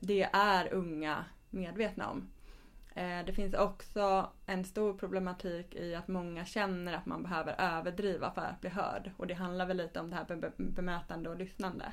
det 0.00 0.22
är 0.32 0.72
unga 0.72 1.24
medvetna 1.50 2.10
om. 2.10 2.30
Eh, 2.94 3.24
det 3.26 3.32
finns 3.32 3.54
också 3.54 4.30
en 4.46 4.64
stor 4.64 4.94
problematik 4.94 5.74
i 5.74 5.94
att 5.94 6.08
många 6.08 6.44
känner 6.44 6.92
att 6.92 7.06
man 7.06 7.22
behöver 7.22 7.54
överdriva 7.58 8.30
för 8.30 8.42
att 8.42 8.60
bli 8.60 8.70
hörd. 8.70 9.10
Och 9.16 9.26
det 9.26 9.34
handlar 9.34 9.66
väl 9.66 9.76
lite 9.76 10.00
om 10.00 10.10
det 10.10 10.16
här 10.16 10.52
bemötande 10.56 11.30
och 11.30 11.36
lyssnande. 11.36 11.92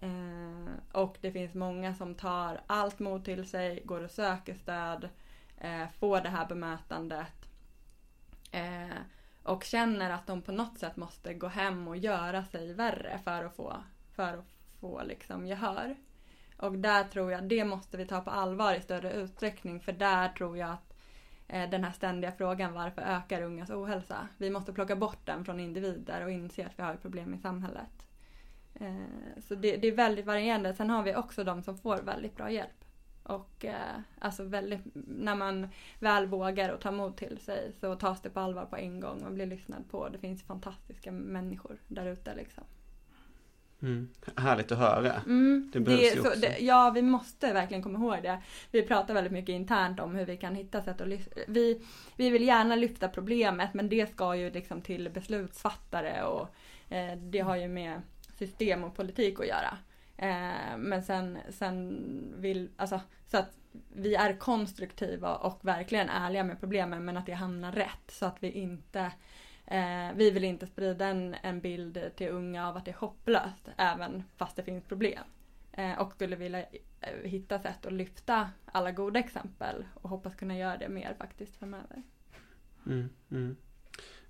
Eh, 0.00 0.72
och 0.92 1.18
det 1.20 1.32
finns 1.32 1.54
många 1.54 1.94
som 1.94 2.14
tar 2.14 2.60
allt 2.66 2.98
mod 2.98 3.24
till 3.24 3.48
sig, 3.48 3.82
går 3.84 4.04
och 4.04 4.10
söker 4.10 4.54
stöd 4.54 5.08
eh, 5.58 5.88
får 5.98 6.20
det 6.20 6.28
här 6.28 6.46
bemötandet 6.46 7.48
eh, 8.50 8.96
och 9.42 9.64
känner 9.64 10.10
att 10.10 10.26
de 10.26 10.42
på 10.42 10.52
något 10.52 10.78
sätt 10.78 10.96
måste 10.96 11.34
gå 11.34 11.46
hem 11.46 11.88
och 11.88 11.96
göra 11.96 12.44
sig 12.44 12.74
värre 12.74 13.20
för 13.24 13.44
att 13.44 13.56
få, 13.56 13.76
för 14.14 14.38
att 14.38 14.44
få 14.80 15.02
liksom 15.02 15.46
gehör. 15.46 15.96
Och 16.56 16.78
där 16.78 17.04
tror 17.04 17.32
jag, 17.32 17.44
det 17.48 17.64
måste 17.64 17.96
vi 17.96 18.06
ta 18.06 18.20
på 18.20 18.30
allvar 18.30 18.74
i 18.74 18.80
större 18.80 19.12
utsträckning 19.12 19.80
för 19.80 19.92
där 19.92 20.28
tror 20.28 20.58
jag 20.58 20.70
att 20.70 20.94
eh, 21.48 21.70
den 21.70 21.84
här 21.84 21.92
ständiga 21.92 22.32
frågan 22.32 22.72
varför 22.72 23.02
ökar 23.02 23.42
ungas 23.42 23.70
ohälsa? 23.70 24.28
Vi 24.38 24.50
måste 24.50 24.72
plocka 24.72 24.96
bort 24.96 25.26
den 25.26 25.44
från 25.44 25.60
individer 25.60 26.24
och 26.24 26.30
inse 26.30 26.66
att 26.66 26.78
vi 26.78 26.82
har 26.82 26.94
ett 26.94 27.02
problem 27.02 27.34
i 27.34 27.38
samhället. 27.38 28.09
Eh, 28.80 29.42
så 29.48 29.54
det, 29.54 29.76
det, 29.76 29.88
är 29.88 29.92
väldigt 29.92 30.26
varierande. 30.26 30.74
Sen 30.74 30.90
har 30.90 31.02
vi 31.02 31.16
också 31.16 31.44
de 31.44 31.62
som 31.62 31.78
får 31.78 31.96
väldigt 31.96 32.36
bra 32.36 32.50
hjälp. 32.50 32.84
Och 33.22 33.64
eh, 33.64 34.00
alltså 34.18 34.44
väldigt, 34.44 34.80
när 34.94 35.34
man 35.34 35.68
väl 35.98 36.26
vågar 36.26 36.68
och 36.68 36.80
tar 36.80 36.92
mod 36.92 37.16
till 37.16 37.38
sig 37.38 37.72
så 37.80 37.94
tas 37.94 38.20
det 38.20 38.30
på 38.30 38.40
allvar 38.40 38.64
på 38.64 38.76
en 38.76 39.00
gång. 39.00 39.22
Man 39.22 39.34
blir 39.34 39.46
lyssnad 39.46 39.90
på. 39.90 40.08
Det 40.08 40.18
finns 40.18 40.42
fantastiska 40.42 41.12
människor 41.12 41.76
där 41.88 42.06
ute 42.06 42.34
liksom. 42.34 42.64
Mm. 43.82 44.08
Härligt 44.36 44.72
att 44.72 44.78
höra. 44.78 45.12
Mm, 45.26 45.70
det 45.72 45.80
behövs 45.80 46.00
det, 46.00 46.14
ju 46.14 46.20
också. 46.20 46.40
Det, 46.40 46.58
ja, 46.60 46.90
vi 46.94 47.02
måste 47.02 47.52
verkligen 47.52 47.82
komma 47.82 47.98
ihåg 47.98 48.22
det. 48.22 48.42
Vi 48.70 48.82
pratar 48.82 49.14
väldigt 49.14 49.32
mycket 49.32 49.52
internt 49.52 50.00
om 50.00 50.14
hur 50.14 50.26
vi 50.26 50.36
kan 50.36 50.54
hitta 50.54 50.82
sätt 50.82 51.00
att. 51.00 51.08
Vi, 51.48 51.82
vi 52.16 52.30
vill 52.30 52.44
gärna 52.44 52.76
lyfta 52.76 53.08
problemet 53.08 53.74
men 53.74 53.88
det 53.88 54.12
ska 54.12 54.36
ju 54.36 54.50
liksom 54.50 54.82
till 54.82 55.10
beslutsfattare 55.10 56.22
och 56.22 56.48
eh, 56.94 57.16
det 57.16 57.40
har 57.40 57.56
ju 57.56 57.68
med 57.68 58.02
system 58.40 58.84
och 58.84 58.96
politik 58.96 59.40
att 59.40 59.46
göra. 59.46 59.78
Eh, 60.16 60.76
men 60.78 61.02
sen, 61.02 61.38
sen 61.48 62.34
vill, 62.36 62.70
alltså 62.76 63.00
så 63.26 63.36
att 63.36 63.56
vi 63.92 64.14
är 64.14 64.36
konstruktiva 64.36 65.36
och 65.36 65.58
verkligen 65.64 66.08
ärliga 66.08 66.44
med 66.44 66.60
problemen 66.60 67.04
men 67.04 67.16
att 67.16 67.26
det 67.26 67.32
hamnar 67.32 67.72
rätt 67.72 68.10
så 68.10 68.26
att 68.26 68.42
vi 68.42 68.50
inte 68.50 69.00
eh, 69.66 70.08
vi 70.14 70.30
vill 70.30 70.44
inte 70.44 70.66
sprida 70.66 71.06
en, 71.06 71.36
en 71.42 71.60
bild 71.60 72.10
till 72.16 72.28
unga 72.28 72.68
av 72.68 72.76
att 72.76 72.84
det 72.84 72.90
är 72.90 72.96
hopplöst 72.96 73.68
även 73.76 74.22
fast 74.36 74.56
det 74.56 74.62
finns 74.62 74.84
problem. 74.84 75.24
Eh, 75.72 76.00
och 76.00 76.12
skulle 76.12 76.36
vilja 76.36 76.60
eh, 77.00 77.24
hitta 77.24 77.58
sätt 77.58 77.86
att 77.86 77.92
lyfta 77.92 78.50
alla 78.64 78.92
goda 78.92 79.20
exempel 79.20 79.84
och 79.94 80.10
hoppas 80.10 80.34
kunna 80.34 80.56
göra 80.56 80.76
det 80.76 80.88
mer 80.88 81.14
faktiskt 81.18 81.56
framöver. 81.56 82.02
Mm, 82.86 83.08
mm. 83.30 83.56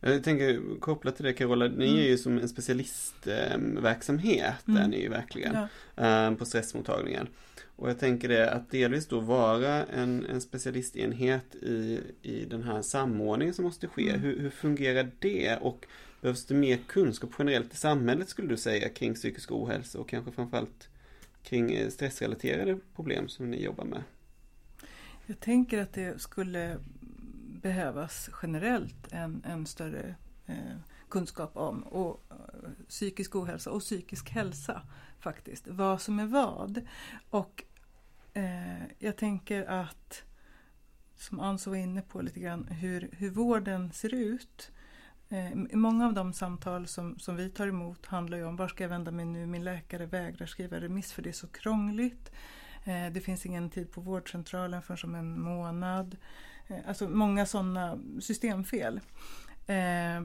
Jag 0.00 0.24
tänker 0.24 0.78
kopplat 0.80 1.16
till 1.16 1.24
det 1.24 1.32
Carola, 1.32 1.68
ni 1.68 1.88
mm. 1.88 1.98
är 1.98 2.02
ju 2.02 2.18
som 2.18 2.38
en 2.38 2.48
specialistverksamhet 2.48 4.68
mm. 4.68 4.82
är 4.82 4.88
ni 4.88 5.00
ju 5.00 5.08
verkligen 5.08 5.54
ja. 5.54 5.68
Eh, 6.04 6.34
på 6.34 6.44
stressmottagningen. 6.44 7.28
Och 7.76 7.90
jag 7.90 7.98
tänker 7.98 8.28
det 8.28 8.50
att 8.50 8.70
delvis 8.70 9.06
då 9.06 9.20
vara 9.20 9.84
en, 9.84 10.26
en 10.26 10.40
specialistenhet 10.40 11.54
i, 11.54 12.00
i 12.22 12.44
den 12.44 12.62
här 12.62 12.82
samordningen 12.82 13.54
som 13.54 13.64
måste 13.64 13.88
ske. 13.88 14.08
Mm. 14.08 14.20
Hur, 14.20 14.38
hur 14.38 14.50
fungerar 14.50 15.10
det? 15.18 15.56
Och 15.56 15.86
behövs 16.20 16.46
det 16.46 16.54
mer 16.54 16.78
kunskap 16.86 17.30
generellt 17.38 17.74
i 17.74 17.76
samhället 17.76 18.28
skulle 18.28 18.48
du 18.48 18.56
säga 18.56 18.88
kring 18.88 19.14
psykisk 19.14 19.52
ohälsa 19.52 19.98
och 19.98 20.08
kanske 20.08 20.32
framförallt 20.32 20.88
kring 21.42 21.72
eh, 21.72 21.88
stressrelaterade 21.88 22.78
problem 22.96 23.28
som 23.28 23.50
ni 23.50 23.64
jobbar 23.64 23.84
med? 23.84 24.02
Jag 25.26 25.40
tänker 25.40 25.78
att 25.78 25.92
det 25.92 26.20
skulle 26.20 26.78
behövas 27.62 28.30
generellt 28.42 29.12
en, 29.12 29.42
en 29.46 29.66
större 29.66 30.14
eh, 30.46 30.76
kunskap 31.08 31.56
om 31.56 31.82
och, 31.82 32.22
eh, 32.30 32.70
psykisk 32.88 33.36
ohälsa 33.36 33.70
och 33.70 33.80
psykisk 33.80 34.30
hälsa 34.30 34.82
faktiskt. 35.20 35.68
Vad 35.68 36.00
som 36.00 36.18
är 36.18 36.26
vad. 36.26 36.86
Och 37.30 37.64
eh, 38.34 38.82
jag 38.98 39.16
tänker 39.16 39.64
att, 39.66 40.22
som 41.16 41.40
Anso 41.40 41.70
var 41.70 41.76
inne 41.76 42.02
på 42.02 42.20
lite 42.20 42.40
grann, 42.40 42.64
hur, 42.64 43.10
hur 43.12 43.30
vården 43.30 43.92
ser 43.92 44.14
ut. 44.14 44.70
Eh, 45.28 45.50
många 45.72 46.06
av 46.06 46.12
de 46.12 46.32
samtal 46.32 46.86
som, 46.86 47.18
som 47.18 47.36
vi 47.36 47.50
tar 47.50 47.66
emot 47.66 48.06
handlar 48.06 48.38
ju 48.38 48.44
om 48.44 48.56
var 48.56 48.68
ska 48.68 48.84
jag 48.84 48.88
vända 48.88 49.10
mig 49.10 49.24
nu? 49.24 49.46
Min 49.46 49.64
läkare 49.64 50.06
vägrar 50.06 50.46
skriva 50.46 50.80
remiss 50.80 51.12
för 51.12 51.22
det 51.22 51.28
är 51.28 51.32
så 51.32 51.48
krångligt. 51.48 52.32
Eh, 52.84 53.12
det 53.12 53.20
finns 53.20 53.46
ingen 53.46 53.70
tid 53.70 53.92
på 53.92 54.00
vårdcentralen 54.00 54.82
förrän 54.82 55.10
om 55.10 55.14
en 55.14 55.40
månad. 55.40 56.16
Eh, 56.70 56.88
alltså 56.88 57.08
många 57.08 57.46
sådana 57.46 57.98
systemfel. 58.20 59.00
Eh, 59.66 60.24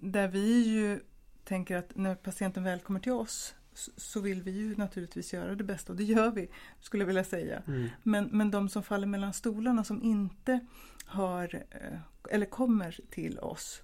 där 0.00 0.28
vi 0.28 0.62
ju 0.62 1.00
tänker 1.44 1.76
att 1.76 1.96
när 1.96 2.14
patienten 2.14 2.64
väl 2.64 2.80
kommer 2.80 3.00
till 3.00 3.12
oss 3.12 3.54
så 3.96 4.20
vill 4.20 4.42
vi 4.42 4.50
ju 4.50 4.76
naturligtvis 4.76 5.32
göra 5.32 5.54
det 5.54 5.64
bästa 5.64 5.92
och 5.92 5.96
det 5.96 6.04
gör 6.04 6.30
vi, 6.30 6.48
skulle 6.80 7.02
jag 7.02 7.06
vilja 7.06 7.24
säga. 7.24 7.62
Mm. 7.66 7.88
Men, 8.02 8.24
men 8.24 8.50
de 8.50 8.68
som 8.68 8.82
faller 8.82 9.06
mellan 9.06 9.32
stolarna 9.32 9.84
som 9.84 10.02
inte 10.02 10.60
har 11.04 11.54
eh, 11.70 11.98
eller 12.30 12.46
kommer 12.46 13.00
till 13.10 13.38
oss 13.38 13.82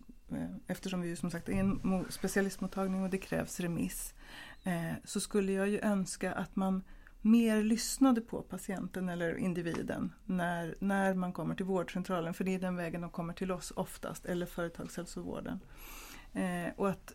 eftersom 0.67 1.01
vi 1.01 1.09
ju 1.09 1.17
som 1.17 1.31
sagt 1.31 1.49
är 1.49 1.53
en 1.53 2.05
specialistmottagning 2.09 3.03
och 3.03 3.11
det 3.11 3.19
krävs 3.19 3.61
remiss 3.61 4.15
så 5.05 5.21
skulle 5.21 5.53
jag 5.53 5.69
ju 5.69 5.81
önska 5.81 6.33
att 6.33 6.57
man 6.57 6.83
mer 7.23 7.63
lyssnade 7.63 8.21
på 8.21 8.43
patienten 8.43 9.09
eller 9.09 9.37
individen 9.37 10.13
när, 10.25 10.75
när 10.79 11.15
man 11.15 11.33
kommer 11.33 11.55
till 11.55 11.67
vårdcentralen, 11.67 12.35
för 12.35 12.45
det 12.45 12.55
är 12.55 12.59
den 12.59 12.77
vägen 12.77 13.01
de 13.01 13.11
kommer 13.11 13.33
till 13.33 13.53
oss 13.53 13.73
oftast, 13.77 14.25
eller 14.25 14.47
företagshälsovården. 14.47 15.61
Eh, 16.33 16.73
och 16.77 16.91
att, 16.91 17.15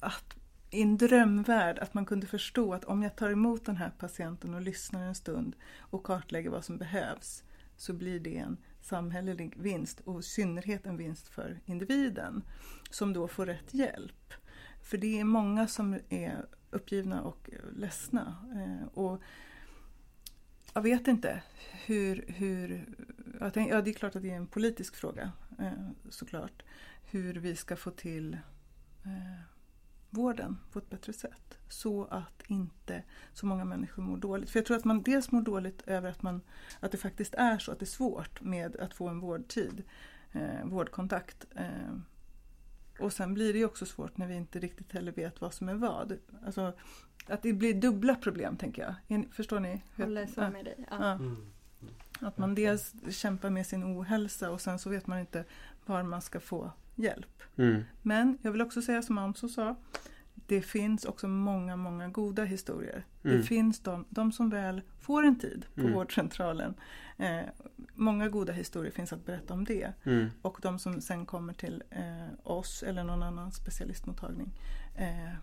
att 0.00 0.36
i 0.70 0.82
en 0.82 0.96
drömvärld 0.96 1.78
att 1.78 1.94
man 1.94 2.06
kunde 2.06 2.26
förstå 2.26 2.74
att 2.74 2.84
om 2.84 3.02
jag 3.02 3.16
tar 3.16 3.30
emot 3.30 3.64
den 3.64 3.76
här 3.76 3.90
patienten 3.98 4.54
och 4.54 4.60
lyssnar 4.60 5.02
en 5.02 5.14
stund 5.14 5.56
och 5.78 6.02
kartlägger 6.04 6.50
vad 6.50 6.64
som 6.64 6.78
behövs 6.78 7.42
så 7.76 7.92
blir 7.92 8.20
det 8.20 8.36
en 8.36 8.56
samhällelig 8.80 9.54
vinst 9.56 10.00
och 10.00 10.20
i 10.20 10.22
synnerhet 10.22 10.86
en 10.86 10.96
vinst 10.96 11.28
för 11.28 11.60
individen 11.64 12.42
som 12.90 13.12
då 13.12 13.28
får 13.28 13.46
rätt 13.46 13.74
hjälp. 13.74 14.34
För 14.82 14.98
det 14.98 15.20
är 15.20 15.24
många 15.24 15.66
som 15.66 15.98
är 16.08 16.46
uppgivna 16.70 17.22
och 17.22 17.50
ledsna. 17.72 18.36
Eh, 18.54 18.88
och 18.94 19.22
jag 20.74 20.82
vet 20.82 21.08
inte 21.08 21.42
hur... 21.86 22.24
hur 22.28 22.86
jag 23.40 23.54
tänk, 23.54 23.72
ja, 23.72 23.82
det 23.82 23.90
är 23.90 23.94
klart 23.94 24.16
att 24.16 24.22
det 24.22 24.30
är 24.30 24.36
en 24.36 24.46
politisk 24.46 24.96
fråga 24.96 25.32
eh, 25.58 25.88
såklart. 26.08 26.62
Hur 27.04 27.34
vi 27.34 27.56
ska 27.56 27.76
få 27.76 27.90
till 27.90 28.34
eh, 29.04 29.40
vården 30.10 30.58
på 30.72 30.78
ett 30.78 30.90
bättre 30.90 31.12
sätt. 31.12 31.58
Så 31.68 32.04
att 32.04 32.42
inte 32.46 33.02
så 33.32 33.46
många 33.46 33.64
människor 33.64 34.02
mår 34.02 34.16
dåligt. 34.16 34.50
För 34.50 34.58
jag 34.58 34.66
tror 34.66 34.76
att 34.76 34.84
man 34.84 35.02
dels 35.02 35.32
mår 35.32 35.42
dåligt 35.42 35.82
över 35.86 36.10
att, 36.10 36.22
man, 36.22 36.40
att 36.80 36.92
det 36.92 36.98
faktiskt 36.98 37.34
är 37.34 37.58
så 37.58 37.72
att 37.72 37.78
det 37.78 37.84
är 37.84 37.86
svårt 37.86 38.40
med 38.40 38.76
att 38.76 38.94
få 38.94 39.08
en 39.08 39.20
vårdtid, 39.20 39.82
eh, 40.32 40.64
vårdkontakt. 40.64 41.46
Eh, 41.54 41.94
och 43.00 43.12
sen 43.12 43.34
blir 43.34 43.52
det 43.52 43.58
ju 43.58 43.64
också 43.64 43.86
svårt 43.86 44.16
när 44.16 44.26
vi 44.26 44.34
inte 44.34 44.58
riktigt 44.58 44.92
heller 44.92 45.12
vet 45.12 45.40
vad 45.40 45.54
som 45.54 45.68
är 45.68 45.74
vad. 45.74 46.18
Alltså, 46.46 46.72
att 47.26 47.42
det 47.42 47.52
blir 47.52 47.74
dubbla 47.74 48.14
problem 48.14 48.56
tänker 48.56 48.96
jag. 49.08 49.24
Förstår 49.32 49.60
ni? 49.60 49.82
Håller 49.96 50.26
så 50.26 50.40
med 50.40 50.64
dig. 50.64 50.86
Ja. 50.90 50.96
Ja. 51.00 51.12
Mm. 51.12 51.36
Att 52.20 52.38
man 52.38 52.54
dels 52.54 52.94
kämpar 53.10 53.50
med 53.50 53.66
sin 53.66 53.84
ohälsa 53.84 54.50
och 54.50 54.60
sen 54.60 54.78
så 54.78 54.90
vet 54.90 55.06
man 55.06 55.18
inte 55.18 55.44
var 55.86 56.02
man 56.02 56.22
ska 56.22 56.40
få 56.40 56.72
hjälp. 56.96 57.42
Mm. 57.56 57.82
Men 58.02 58.38
jag 58.42 58.52
vill 58.52 58.60
också 58.60 58.82
säga 58.82 59.02
som 59.02 59.18
Amso 59.18 59.48
sa, 59.48 59.76
det 60.34 60.62
finns 60.62 61.04
också 61.04 61.28
många, 61.28 61.76
många 61.76 62.08
goda 62.08 62.44
historier. 62.44 63.04
Mm. 63.24 63.36
Det 63.36 63.42
finns 63.42 63.80
de, 63.80 64.04
de 64.08 64.32
som 64.32 64.50
väl 64.50 64.82
får 65.00 65.22
en 65.22 65.38
tid 65.38 65.66
på 65.74 65.80
Mm. 65.80 65.92
vårdcentralen. 65.92 66.74
Eh, 67.18 67.40
många 68.00 68.28
goda 68.28 68.52
historier 68.52 68.92
finns 68.92 69.12
att 69.12 69.26
berätta 69.26 69.54
om 69.54 69.64
det. 69.64 69.92
Mm. 70.04 70.26
Och 70.42 70.58
de 70.62 70.78
som 70.78 71.00
sen 71.00 71.26
kommer 71.26 71.52
till 71.52 71.82
eh, 71.90 72.28
oss 72.42 72.82
eller 72.82 73.04
någon 73.04 73.22
annan 73.22 73.52
specialistmottagning 73.52 74.52
eh, 74.96 75.34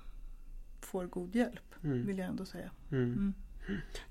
får 0.81 1.05
god 1.05 1.35
hjälp, 1.35 1.59
Mm. 1.83 2.05
vill 2.07 2.17
jag 2.17 2.27
ändå 2.27 2.45
säga. 2.45 2.69
Mm. 2.91 3.03
Mm. 3.13 3.33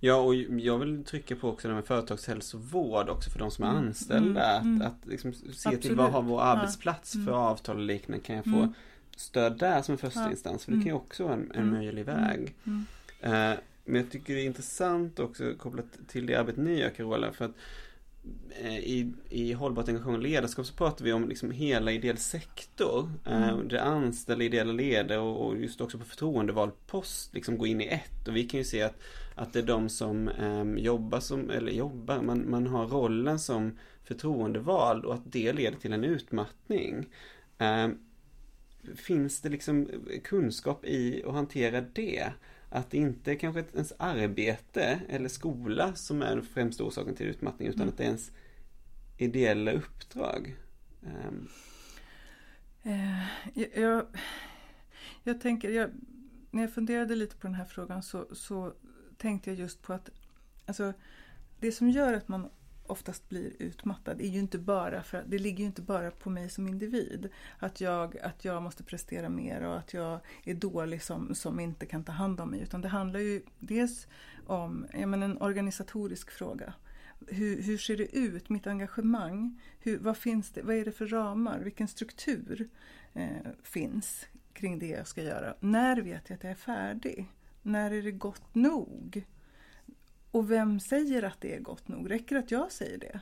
Ja, 0.00 0.14
och 0.16 0.34
jag 0.34 0.78
vill 0.78 1.04
trycka 1.04 1.36
på 1.36 1.48
också 1.48 1.68
det 1.68 1.74
med 1.74 1.84
företagshälsovård 1.84 3.08
också 3.08 3.30
för 3.30 3.38
de 3.38 3.50
som 3.50 3.64
är 3.64 3.70
Mm, 3.70 3.86
anställda. 3.86 4.60
mm. 4.60 4.82
Att, 4.82 4.86
att 5.02 5.06
liksom 5.06 5.32
se 5.32 5.42
till 5.70 5.76
Absolut. 5.76 5.98
vad 5.98 6.12
har 6.12 6.22
vår 6.22 6.40
arbetsplats 6.42 7.12
för 7.12 7.32
avtal 7.32 7.76
och 7.76 7.82
liknande. 7.82 8.24
Kan 8.24 8.36
jag 8.36 8.44
få 8.44 8.72
stöd 9.16 9.58
där 9.58 9.82
som 9.82 9.92
en 9.92 9.98
första 9.98 10.20
Ja, 10.20 10.30
instans? 10.30 10.64
För 10.64 10.72
det 10.72 10.78
kan 10.78 10.86
ju 10.86 10.92
också 10.92 11.24
vara 11.24 11.34
en, 11.34 11.52
en 11.54 11.70
möjlig 11.70 12.04
väg. 12.04 12.54
Eh, 13.20 13.52
men 13.84 13.94
jag 14.02 14.10
tycker 14.10 14.34
det 14.34 14.40
är 14.40 14.46
intressant 14.46 15.18
också 15.18 15.54
kopplat 15.58 15.86
till 16.08 16.26
det 16.26 16.34
arbete 16.34 16.60
ni 16.60 16.78
gör 16.80 16.90
Carola. 16.90 17.32
För 17.32 17.44
att 17.44 17.54
i, 18.64 19.12
i 19.28 19.52
hållbart 19.52 19.88
engagemang 19.88 20.14
och 20.14 20.22
ledarskap 20.22 20.66
så 20.66 20.74
pratar 20.74 21.04
vi 21.04 21.12
om 21.12 21.28
liksom 21.28 21.50
hela 21.50 21.92
ideell 21.92 22.16
sektor. 22.16 23.10
Eh, 23.26 23.48
Mm. 23.48 23.68
Det 23.68 23.82
anställda 23.82 24.44
ideella 24.44 24.72
ledare 24.72 25.18
och, 25.18 25.46
och 25.46 25.56
just 25.58 25.80
också 25.80 25.98
på 25.98 26.04
förtroendevald 26.04 26.72
post 26.86 27.34
liksom 27.34 27.58
gå 27.58 27.66
in 27.66 27.80
i 27.80 27.86
ett. 27.86 28.28
Och 28.28 28.36
vi 28.36 28.44
kan 28.44 28.58
ju 28.58 28.64
se 28.64 28.82
att, 28.82 29.02
att 29.34 29.52
det 29.52 29.58
är 29.58 29.62
de 29.62 29.88
som 29.88 30.28
eh, 30.28 30.84
jobbar 30.84 31.20
som, 31.20 31.50
eller 31.50 31.72
jobbar, 31.72 32.22
man, 32.22 32.50
man 32.50 32.66
har 32.66 32.86
rollen 32.86 33.38
som 33.38 33.78
förtroendevald 34.04 35.04
och 35.04 35.14
att 35.14 35.32
det 35.32 35.52
leder 35.52 35.78
till 35.78 35.92
en 35.92 36.04
utmattning. 36.04 37.06
Eh, 37.58 37.88
finns 38.96 39.40
det 39.40 39.48
liksom 39.48 39.88
kunskap 40.24 40.84
i 40.84 41.24
att 41.26 41.34
hantera 41.34 41.80
det? 41.80 42.32
Att 42.76 42.90
det 42.90 42.98
inte 42.98 43.32
är 43.32 43.34
kanske 43.34 43.64
ens 43.74 43.92
arbete 43.98 45.00
eller 45.08 45.28
skola 45.28 45.94
som 45.94 46.22
är 46.22 46.36
den 46.36 46.44
främsta 46.44 46.84
orsaken 46.84 47.14
till 47.14 47.26
utmattning 47.26 47.68
utan 47.68 47.80
Mm. 47.80 47.88
att 47.88 47.96
det 47.98 48.04
är 48.04 48.06
ens 48.06 48.32
ideella 49.16 49.72
uppdrag. 49.72 50.56
Eh, 52.82 53.18
jag, 53.54 53.68
jag, 53.76 54.06
jag 55.22 55.40
tänker, 55.40 55.70
jag, 55.70 55.90
när 56.50 56.62
jag 56.62 56.72
funderade 56.72 57.14
lite 57.14 57.36
på 57.36 57.46
den 57.46 57.54
här 57.54 57.64
frågan 57.64 58.02
så, 58.02 58.26
så 58.32 58.72
tänkte 59.16 59.50
jag 59.50 59.58
just 59.58 59.82
på 59.82 59.92
att 59.92 60.10
alltså, 60.66 60.92
det 61.60 61.72
som 61.72 61.90
gör 61.90 62.12
att 62.12 62.28
man 62.28 62.50
oftast 62.88 63.28
blir 63.28 63.52
utmattad 63.58 64.20
är 64.20 64.28
ju 64.28 64.38
inte 64.38 64.58
bara 64.58 65.02
för 65.02 65.18
att 65.18 65.30
det 65.30 65.38
ligger 65.38 65.58
ju 65.58 65.66
inte 65.66 65.82
bara 65.82 66.10
på 66.10 66.30
mig 66.30 66.50
som 66.50 66.68
individ. 66.68 67.28
Att 67.58 67.80
jag, 67.80 68.18
att 68.18 68.44
jag 68.44 68.62
måste 68.62 68.84
prestera 68.84 69.28
mer 69.28 69.62
och 69.62 69.78
att 69.78 69.94
jag 69.94 70.20
är 70.44 70.54
dålig 70.54 71.02
som, 71.02 71.34
som 71.34 71.60
inte 71.60 71.86
kan 71.86 72.04
ta 72.04 72.12
hand 72.12 72.40
om 72.40 72.50
mig. 72.50 72.60
Utan 72.60 72.80
det 72.80 72.88
handlar 72.88 73.20
ju 73.20 73.42
dels 73.58 74.06
om 74.46 74.86
ja, 74.92 75.06
men 75.06 75.22
en 75.22 75.42
organisatorisk 75.42 76.30
fråga. 76.30 76.74
Hur, 77.26 77.62
hur 77.62 77.78
ser 77.78 77.96
det 77.96 78.16
ut, 78.16 78.48
mitt 78.48 78.66
engagemang? 78.66 79.60
Hur, 79.80 79.98
vad, 79.98 80.16
finns 80.16 80.50
det, 80.50 80.62
vad 80.62 80.76
är 80.76 80.84
det 80.84 80.92
för 80.92 81.06
ramar? 81.06 81.58
Vilken 81.58 81.88
struktur 81.88 82.68
eh, 83.14 83.28
finns 83.62 84.26
kring 84.52 84.78
det 84.78 84.88
jag 84.88 85.06
ska 85.06 85.22
göra? 85.22 85.54
När 85.60 86.02
vet 86.02 86.28
jag 86.28 86.36
att 86.36 86.42
jag 86.42 86.50
är 86.50 86.56
färdig? 86.56 87.28
När 87.62 87.90
är 87.90 88.02
det 88.02 88.12
gott 88.12 88.54
nog? 88.54 89.24
Och 90.30 90.50
vem 90.50 90.80
säger 90.80 91.22
att 91.22 91.40
det 91.40 91.54
är 91.54 91.60
gott 91.60 91.88
nog? 91.88 92.10
Räcker 92.10 92.34
det 92.34 92.40
att 92.40 92.50
jag 92.50 92.72
säger 92.72 92.98
det? 92.98 93.20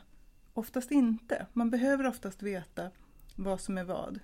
Oftast 0.53 0.91
inte. 0.91 1.47
Man 1.53 1.71
behöver 1.71 2.07
oftast 2.07 2.43
veta 2.43 2.91
vad 3.37 3.61
som 3.61 3.79
är 3.79 3.85
vad 3.85 4.21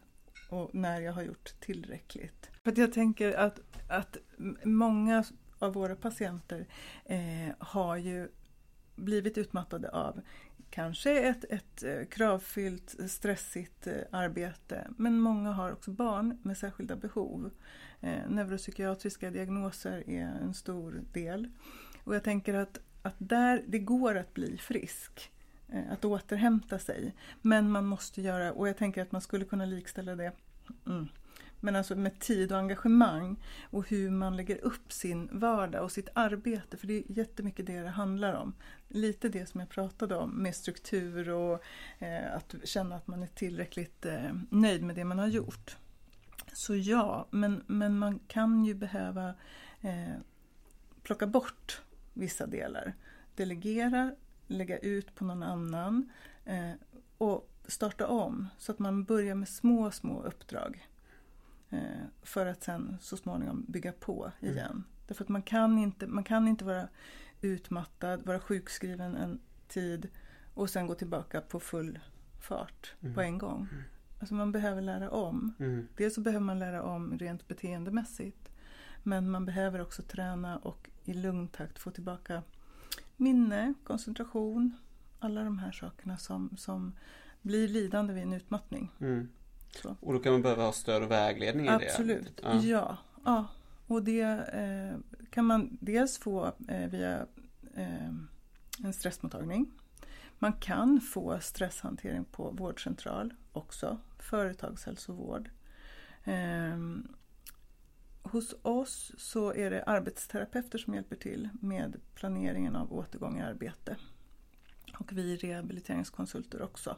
och 0.50 0.74
när 0.74 1.00
jag 1.00 1.12
har 1.12 1.22
gjort 1.22 1.60
tillräckligt. 1.60 2.50
För 2.64 2.72
att 2.72 2.78
jag 2.78 2.92
tänker 2.92 3.32
att, 3.32 3.60
att 3.88 4.16
många 4.64 5.24
av 5.58 5.72
våra 5.72 5.96
patienter 5.96 6.66
eh, 7.04 7.54
har 7.58 7.96
ju 7.96 8.28
blivit 8.96 9.38
utmattade 9.38 9.90
av 9.90 10.20
kanske 10.70 11.20
ett, 11.20 11.44
ett 11.44 11.82
eh, 11.82 12.04
kravfyllt, 12.10 12.96
stressigt 13.10 13.86
eh, 13.86 13.94
arbete. 14.10 14.88
Men 14.96 15.20
många 15.20 15.52
har 15.52 15.72
också 15.72 15.90
barn 15.90 16.38
med 16.42 16.58
särskilda 16.58 16.96
behov. 16.96 17.50
Eh, 18.00 18.28
neuropsykiatriska 18.28 19.30
diagnoser 19.30 20.10
är 20.10 20.26
en 20.42 20.54
stor 20.54 21.02
del. 21.12 21.48
Och 22.10 22.16
jag 22.16 22.24
tänker 22.24 22.54
att, 22.54 22.78
att 23.02 23.14
där 23.18 23.64
det 23.66 23.78
går 23.78 24.14
att 24.14 24.34
bli 24.34 24.58
frisk, 24.58 25.30
eh, 25.68 25.92
att 25.92 26.04
återhämta 26.04 26.78
sig. 26.78 27.14
Men 27.42 27.70
man 27.70 27.86
måste 27.86 28.22
göra, 28.22 28.52
och 28.52 28.68
jag 28.68 28.76
tänker 28.76 29.02
att 29.02 29.12
man 29.12 29.20
skulle 29.20 29.44
kunna 29.44 29.64
likställa 29.64 30.16
det 30.16 30.32
mm, 30.86 31.08
men 31.60 31.76
alltså 31.76 31.96
med 31.96 32.18
tid 32.18 32.52
och 32.52 32.58
engagemang 32.58 33.36
och 33.62 33.88
hur 33.88 34.10
man 34.10 34.36
lägger 34.36 34.64
upp 34.64 34.92
sin 34.92 35.28
vardag 35.32 35.84
och 35.84 35.92
sitt 35.92 36.08
arbete. 36.14 36.76
För 36.76 36.86
det 36.86 36.94
är 36.94 37.02
jättemycket 37.06 37.66
det 37.66 37.80
det 37.80 37.88
handlar 37.88 38.34
om. 38.34 38.54
Lite 38.88 39.28
det 39.28 39.46
som 39.46 39.60
jag 39.60 39.68
pratade 39.68 40.16
om 40.16 40.30
med 40.30 40.56
struktur 40.56 41.30
och 41.30 41.62
eh, 41.98 42.34
att 42.34 42.54
känna 42.64 42.96
att 42.96 43.06
man 43.06 43.22
är 43.22 43.26
tillräckligt 43.26 44.06
eh, 44.06 44.32
nöjd 44.50 44.82
med 44.82 44.96
det 44.96 45.04
man 45.04 45.18
har 45.18 45.28
gjort. 45.28 45.76
Så 46.52 46.76
ja, 46.76 47.26
men, 47.30 47.62
men 47.66 47.98
man 47.98 48.18
kan 48.18 48.64
ju 48.64 48.74
behöva 48.74 49.34
eh, 49.80 50.14
plocka 51.02 51.26
bort 51.26 51.82
vissa 52.14 52.46
delar. 52.46 52.94
Delegera, 53.34 54.12
lägga 54.46 54.78
ut 54.78 55.14
på 55.14 55.24
någon 55.24 55.42
annan 55.42 56.10
eh, 56.44 56.70
och 57.18 57.50
starta 57.66 58.06
om 58.06 58.48
så 58.58 58.72
att 58.72 58.78
man 58.78 59.04
börjar 59.04 59.34
med 59.34 59.48
små, 59.48 59.90
små 59.90 60.22
uppdrag. 60.22 60.88
Eh, 61.70 61.80
för 62.22 62.46
att 62.46 62.62
sen 62.62 62.96
så 63.00 63.16
småningom 63.16 63.64
bygga 63.68 63.92
på 63.92 64.32
igen. 64.40 64.84
Därför 65.06 65.24
att 65.24 65.28
man 65.28 65.42
kan, 65.42 65.78
inte, 65.78 66.06
man 66.06 66.24
kan 66.24 66.48
inte 66.48 66.64
vara 66.64 66.88
utmattad, 67.40 68.26
vara 68.26 68.40
sjukskriven 68.40 69.16
en 69.16 69.40
tid 69.68 70.08
och 70.54 70.70
sen 70.70 70.86
gå 70.86 70.94
tillbaka 70.94 71.40
på 71.40 71.60
full 71.60 71.98
fart 72.40 72.94
Mm. 73.02 73.14
på 73.14 73.20
en 73.20 73.38
gång. 73.38 73.68
Alltså 74.20 74.34
man 74.34 74.52
behöver 74.52 74.82
lära 74.82 75.10
om. 75.10 75.54
mm, 75.58 75.88
Dels 75.96 76.14
så 76.14 76.20
behöver 76.20 76.44
man 76.44 76.58
lära 76.58 76.82
om 76.82 77.18
rent 77.18 77.48
beteendemässigt. 77.48 78.50
Men 79.02 79.30
man 79.30 79.46
behöver 79.46 79.80
också 79.80 80.02
träna 80.02 80.58
och 80.58 80.89
i 81.04 81.14
lugn 81.14 81.48
takt 81.48 81.78
få 81.78 81.90
tillbaka 81.90 82.42
minne, 83.16 83.74
koncentration, 83.84 84.76
alla 85.18 85.44
de 85.44 85.58
här 85.58 85.72
sakerna 85.72 86.18
som, 86.18 86.56
som 86.56 86.92
blir 87.42 87.68
lidande 87.68 88.14
vid 88.14 88.22
en 88.22 88.32
utmattning. 88.32 88.92
mm. 89.00 89.28
Och 90.00 90.12
då 90.12 90.18
kan 90.18 90.32
man 90.32 90.42
behöva 90.42 90.62
ha 90.62 90.72
stöd 90.72 91.02
och 91.02 91.10
vägledning 91.10 91.66
i 91.66 91.68
det 91.68 91.74
Absolut, 91.74 92.40
ja. 92.42 92.62
Ja. 92.62 92.96
ja. 93.24 93.48
Och 93.86 94.02
det 94.02 94.22
eh, 94.52 95.20
kan 95.30 95.44
man 95.44 95.78
dels 95.80 96.18
få 96.18 96.52
eh, 96.68 96.90
via 96.90 97.26
eh, 97.74 98.08
en 98.84 98.92
stressmottagning. 98.92 99.70
Man 100.38 100.52
kan 100.52 101.00
få 101.00 101.40
stresshantering 101.40 102.24
på 102.24 102.50
vårdcentral 102.50 103.34
också, 103.52 103.98
företagshälsovård. 104.18 105.50
Hos 108.22 108.54
oss 108.62 109.12
så 109.18 109.52
är 109.52 109.70
det 109.70 109.82
arbetsterapeuter 109.82 110.78
som 110.78 110.94
hjälper 110.94 111.16
till 111.16 111.48
med 111.60 112.00
planeringen 112.14 112.76
av 112.76 112.92
återgång 112.92 113.38
i 113.38 113.42
arbete. 113.42 113.96
Och 114.98 115.12
vi 115.12 115.36
rehabiliteringskonsulter 115.36 116.62
också 116.62 116.96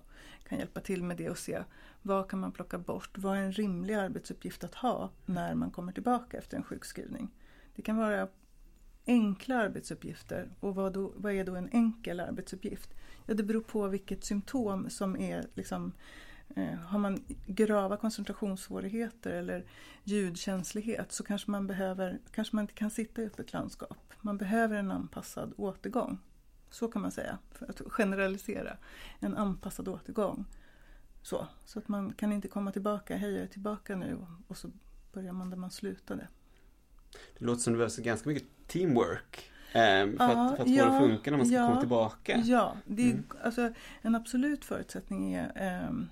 kan 0.49 0.59
hjälpa 0.59 0.81
till 0.81 1.03
med 1.03 1.17
det 1.17 1.31
och 1.31 1.39
se 1.39 1.63
vad 2.03 2.29
kan 2.29 2.41
man 2.41 2.53
plocka 2.53 2.79
bort? 2.79 3.19
Vad 3.19 3.37
är 3.37 3.43
en 3.43 3.53
rimlig 3.53 3.95
arbetsuppgift 3.95 4.65
att 4.65 4.75
ha 4.75 5.11
när 5.27 5.55
man 5.55 5.71
kommer 5.71 5.93
tillbaka 5.93 6.39
efter 6.39 6.57
en 6.57 6.63
sjukskrivning? 6.63 7.31
Det 7.75 7.83
kan 7.83 7.97
vara 7.97 8.29
enkla 9.07 9.57
arbetsuppgifter. 9.57 10.51
Och 10.61 10.75
vad, 10.75 10.93
då, 10.93 11.13
vad 11.17 11.33
är 11.33 11.45
då 11.45 11.57
en 11.57 11.69
enkel 11.73 12.21
arbetsuppgift? 12.21 12.95
Ja, 13.27 13.35
det 13.35 13.43
beror 13.43 13.61
på 13.61 13.89
vilket 13.89 14.25
symptom 14.25 14.91
som 14.91 15.17
är 15.17 15.47
liksom 15.55 15.87
eh, 15.87 15.93
har 16.87 16.99
man 16.99 17.25
grava 17.47 17.97
koncentrationssvårigheter 17.97 19.31
eller 19.31 19.65
ljudkänslighet 20.05 21.13
så 21.13 21.25
kanske 21.25 21.51
man 21.51 21.67
behöver, 21.67 22.19
kanske 22.33 22.57
man 22.57 22.63
inte 22.63 22.75
kan 22.75 22.91
sitta 22.91 23.23
i 23.23 23.27
öppet 23.27 23.53
landskap. 23.53 24.13
Man 24.21 24.39
behöver 24.39 24.77
en 24.77 24.91
anpassad 24.91 25.53
återgång. 25.57 26.19
Så 26.71 26.89
kan 26.89 27.03
man 27.03 27.13
säga, 27.13 27.39
för 27.53 27.67
att 27.71 27.81
generalisera. 27.87 28.77
En 29.21 29.37
anpassad 29.37 29.89
återgång. 29.89 30.45
Så, 31.23 31.47
så 31.65 31.79
att 31.79 31.89
man 31.89 32.13
kan 32.13 32.33
inte 32.33 32.49
komma 32.49 32.73
tillbaka, 32.73 33.17
hej 33.17 33.33
jag 33.33 33.43
är 33.43 33.47
tillbaka 33.47 33.97
nu 33.97 34.27
och 34.47 34.57
så 34.57 34.71
börjar 35.13 35.33
man 35.33 35.51
där 35.51 35.57
man 35.57 35.71
slutade. 35.71 36.29
Det 37.39 37.45
låter 37.45 37.61
som 37.63 37.73
det 37.73 37.77
behövs 37.77 37.97
ganska 37.97 38.29
mycket 38.29 38.49
teamwork. 38.67 39.51
eh, 39.73 39.73
För 39.73 40.17
Ja, 40.19 40.49
att, 40.49 40.49
för 40.49 40.53
att 40.53 40.57
få 40.59 40.65
det 40.65 40.71
ja, 40.71 40.87
att 40.87 40.99
funka 41.09 41.31
när 41.31 41.39
man 41.39 41.47
ska 41.47 41.57
ja, 41.57 41.67
komma 41.69 41.81
tillbaka. 41.81 42.37
Ja, 42.45 42.77
det 42.87 43.03
är, 43.03 43.11
Mm. 43.11 43.25
alltså, 43.45 43.73
en 44.03 44.15
absolut 44.15 44.65
förutsättning 44.65 45.35
är 45.35 45.53
ehm, 45.57 46.09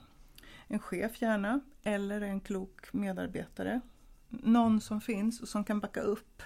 en 0.71 0.79
chef 0.79 1.23
gärna 1.23 1.61
eller 1.83 2.21
en 2.21 2.41
klok 2.41 2.93
medarbetare. 2.93 3.81
Någon 4.29 4.81
som 4.81 5.01
finns 5.01 5.41
och 5.41 5.49
som 5.49 5.65
kan 5.65 5.81
backa 5.81 6.01
upp. 6.01 6.43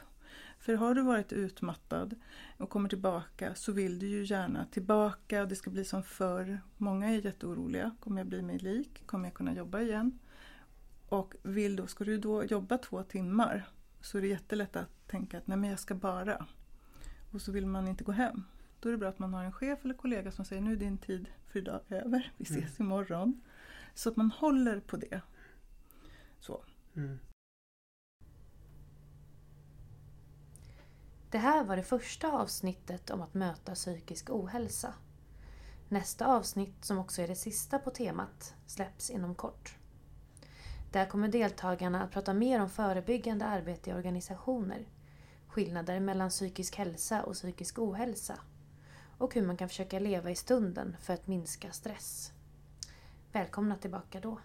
För 0.59 0.75
har 0.75 0.95
du 0.95 1.03
varit 1.03 1.33
utmattad 1.33 2.14
och 2.59 2.70
kommer 2.70 2.89
tillbaka 2.89 3.55
så 3.55 3.72
vill 3.72 3.99
du 3.99 4.07
ju 4.07 4.25
gärna 4.25 4.66
tillbaka 4.66 5.43
och 5.43 5.49
det 5.49 5.57
ska 5.57 5.70
bli 5.70 5.85
som 5.85 6.03
förr. 6.03 6.61
Många 6.77 7.09
är 7.09 7.25
jätteoroliga. 7.25 7.97
Kommer 8.01 8.20
jag 8.20 8.27
bli 8.27 8.43
mig 8.43 8.59
lik? 8.59 9.03
Kommer 9.07 9.25
jag 9.25 9.35
kunna 9.35 9.55
jobba 9.55 9.81
igen? 9.81 10.18
Och 11.09 11.35
vill 11.43 11.77
då, 11.77 11.87
ska 11.87 12.05
du 12.05 12.18
då 12.18 12.45
jobba 12.45 12.79
två 12.79 13.03
timmar 13.03 13.68
så 14.01 14.18
är 14.18 14.22
det 14.22 14.29
jättelätt 14.29 14.77
att 14.77 15.09
tänka 15.09 15.39
att 15.39 15.47
nej 15.47 15.59
men 15.59 15.70
jag 15.70 15.79
ska 15.79 15.95
bara. 15.95 16.47
Och 17.33 17.41
så 17.41 17.53
vill 17.53 17.66
man 17.66 17.89
inte 17.89 18.05
gå 18.05 18.12
hem. 18.12 18.45
Då 18.81 18.89
är 18.89 18.93
det 18.93 18.99
bra 18.99 19.09
att 19.09 19.18
man 19.18 19.35
har 19.35 19.45
en 19.45 19.53
chef 19.53 19.85
eller 19.85 19.95
kollega 19.95 20.33
som 20.33 20.45
säger 20.45 20.62
nu 20.62 20.72
är 20.72 20.77
din 20.77 20.99
tid 20.99 21.29
för 21.47 21.59
idag 21.59 21.81
över. 21.89 22.33
Vi 22.37 22.45
ses 22.45 22.81
imorgon. 22.81 23.41
Så 23.95 24.09
att 24.09 24.16
man 24.16 24.30
håller 24.30 24.80
på 24.80 24.97
det. 24.97 25.20
Så. 26.40 26.64
Mm. 26.97 27.18
Det 31.30 31.38
här 31.38 31.64
var 31.64 31.76
det 31.76 31.82
första 31.82 32.32
avsnittet 32.32 33.11
om 33.11 33.22
att 33.22 33.34
möta 33.34 33.74
psykisk 33.74 34.30
ohälsa. 34.30 34.95
Nästa 35.88 36.26
avsnitt, 36.26 36.84
som 36.84 36.99
också 36.99 37.22
är 37.22 37.28
det 37.28 37.36
sista 37.36 37.78
på 37.78 37.90
temat, 37.90 38.55
släpps 38.66 39.11
inom 39.11 39.34
kort. 39.34 39.76
Där 40.92 41.07
kommer 41.07 41.28
deltagarna 41.28 42.03
att 42.03 42.11
prata 42.11 42.34
mer 42.34 42.61
om 42.61 42.70
förebyggande 42.70 43.45
arbete 43.45 43.90
i 43.90 43.92
organisationer, 43.92 44.88
skillnader 45.49 46.01
mellan 46.01 46.30
psykisk 46.30 46.76
hälsa 46.76 47.22
och 47.22 47.34
psykisk 47.34 47.78
ohälsa 47.78 48.38
och 49.18 49.34
hur 49.34 49.47
man 49.47 49.57
kan 49.57 49.68
försöka 49.68 49.99
leva 49.99 50.30
i 50.30 50.34
stunden 50.34 50.97
för 51.01 51.14
att 51.14 51.26
minska 51.26 51.72
stress. 51.72 52.34
Välkomna 53.35 53.76
tillbaka 53.76 54.20
då! 54.20 54.39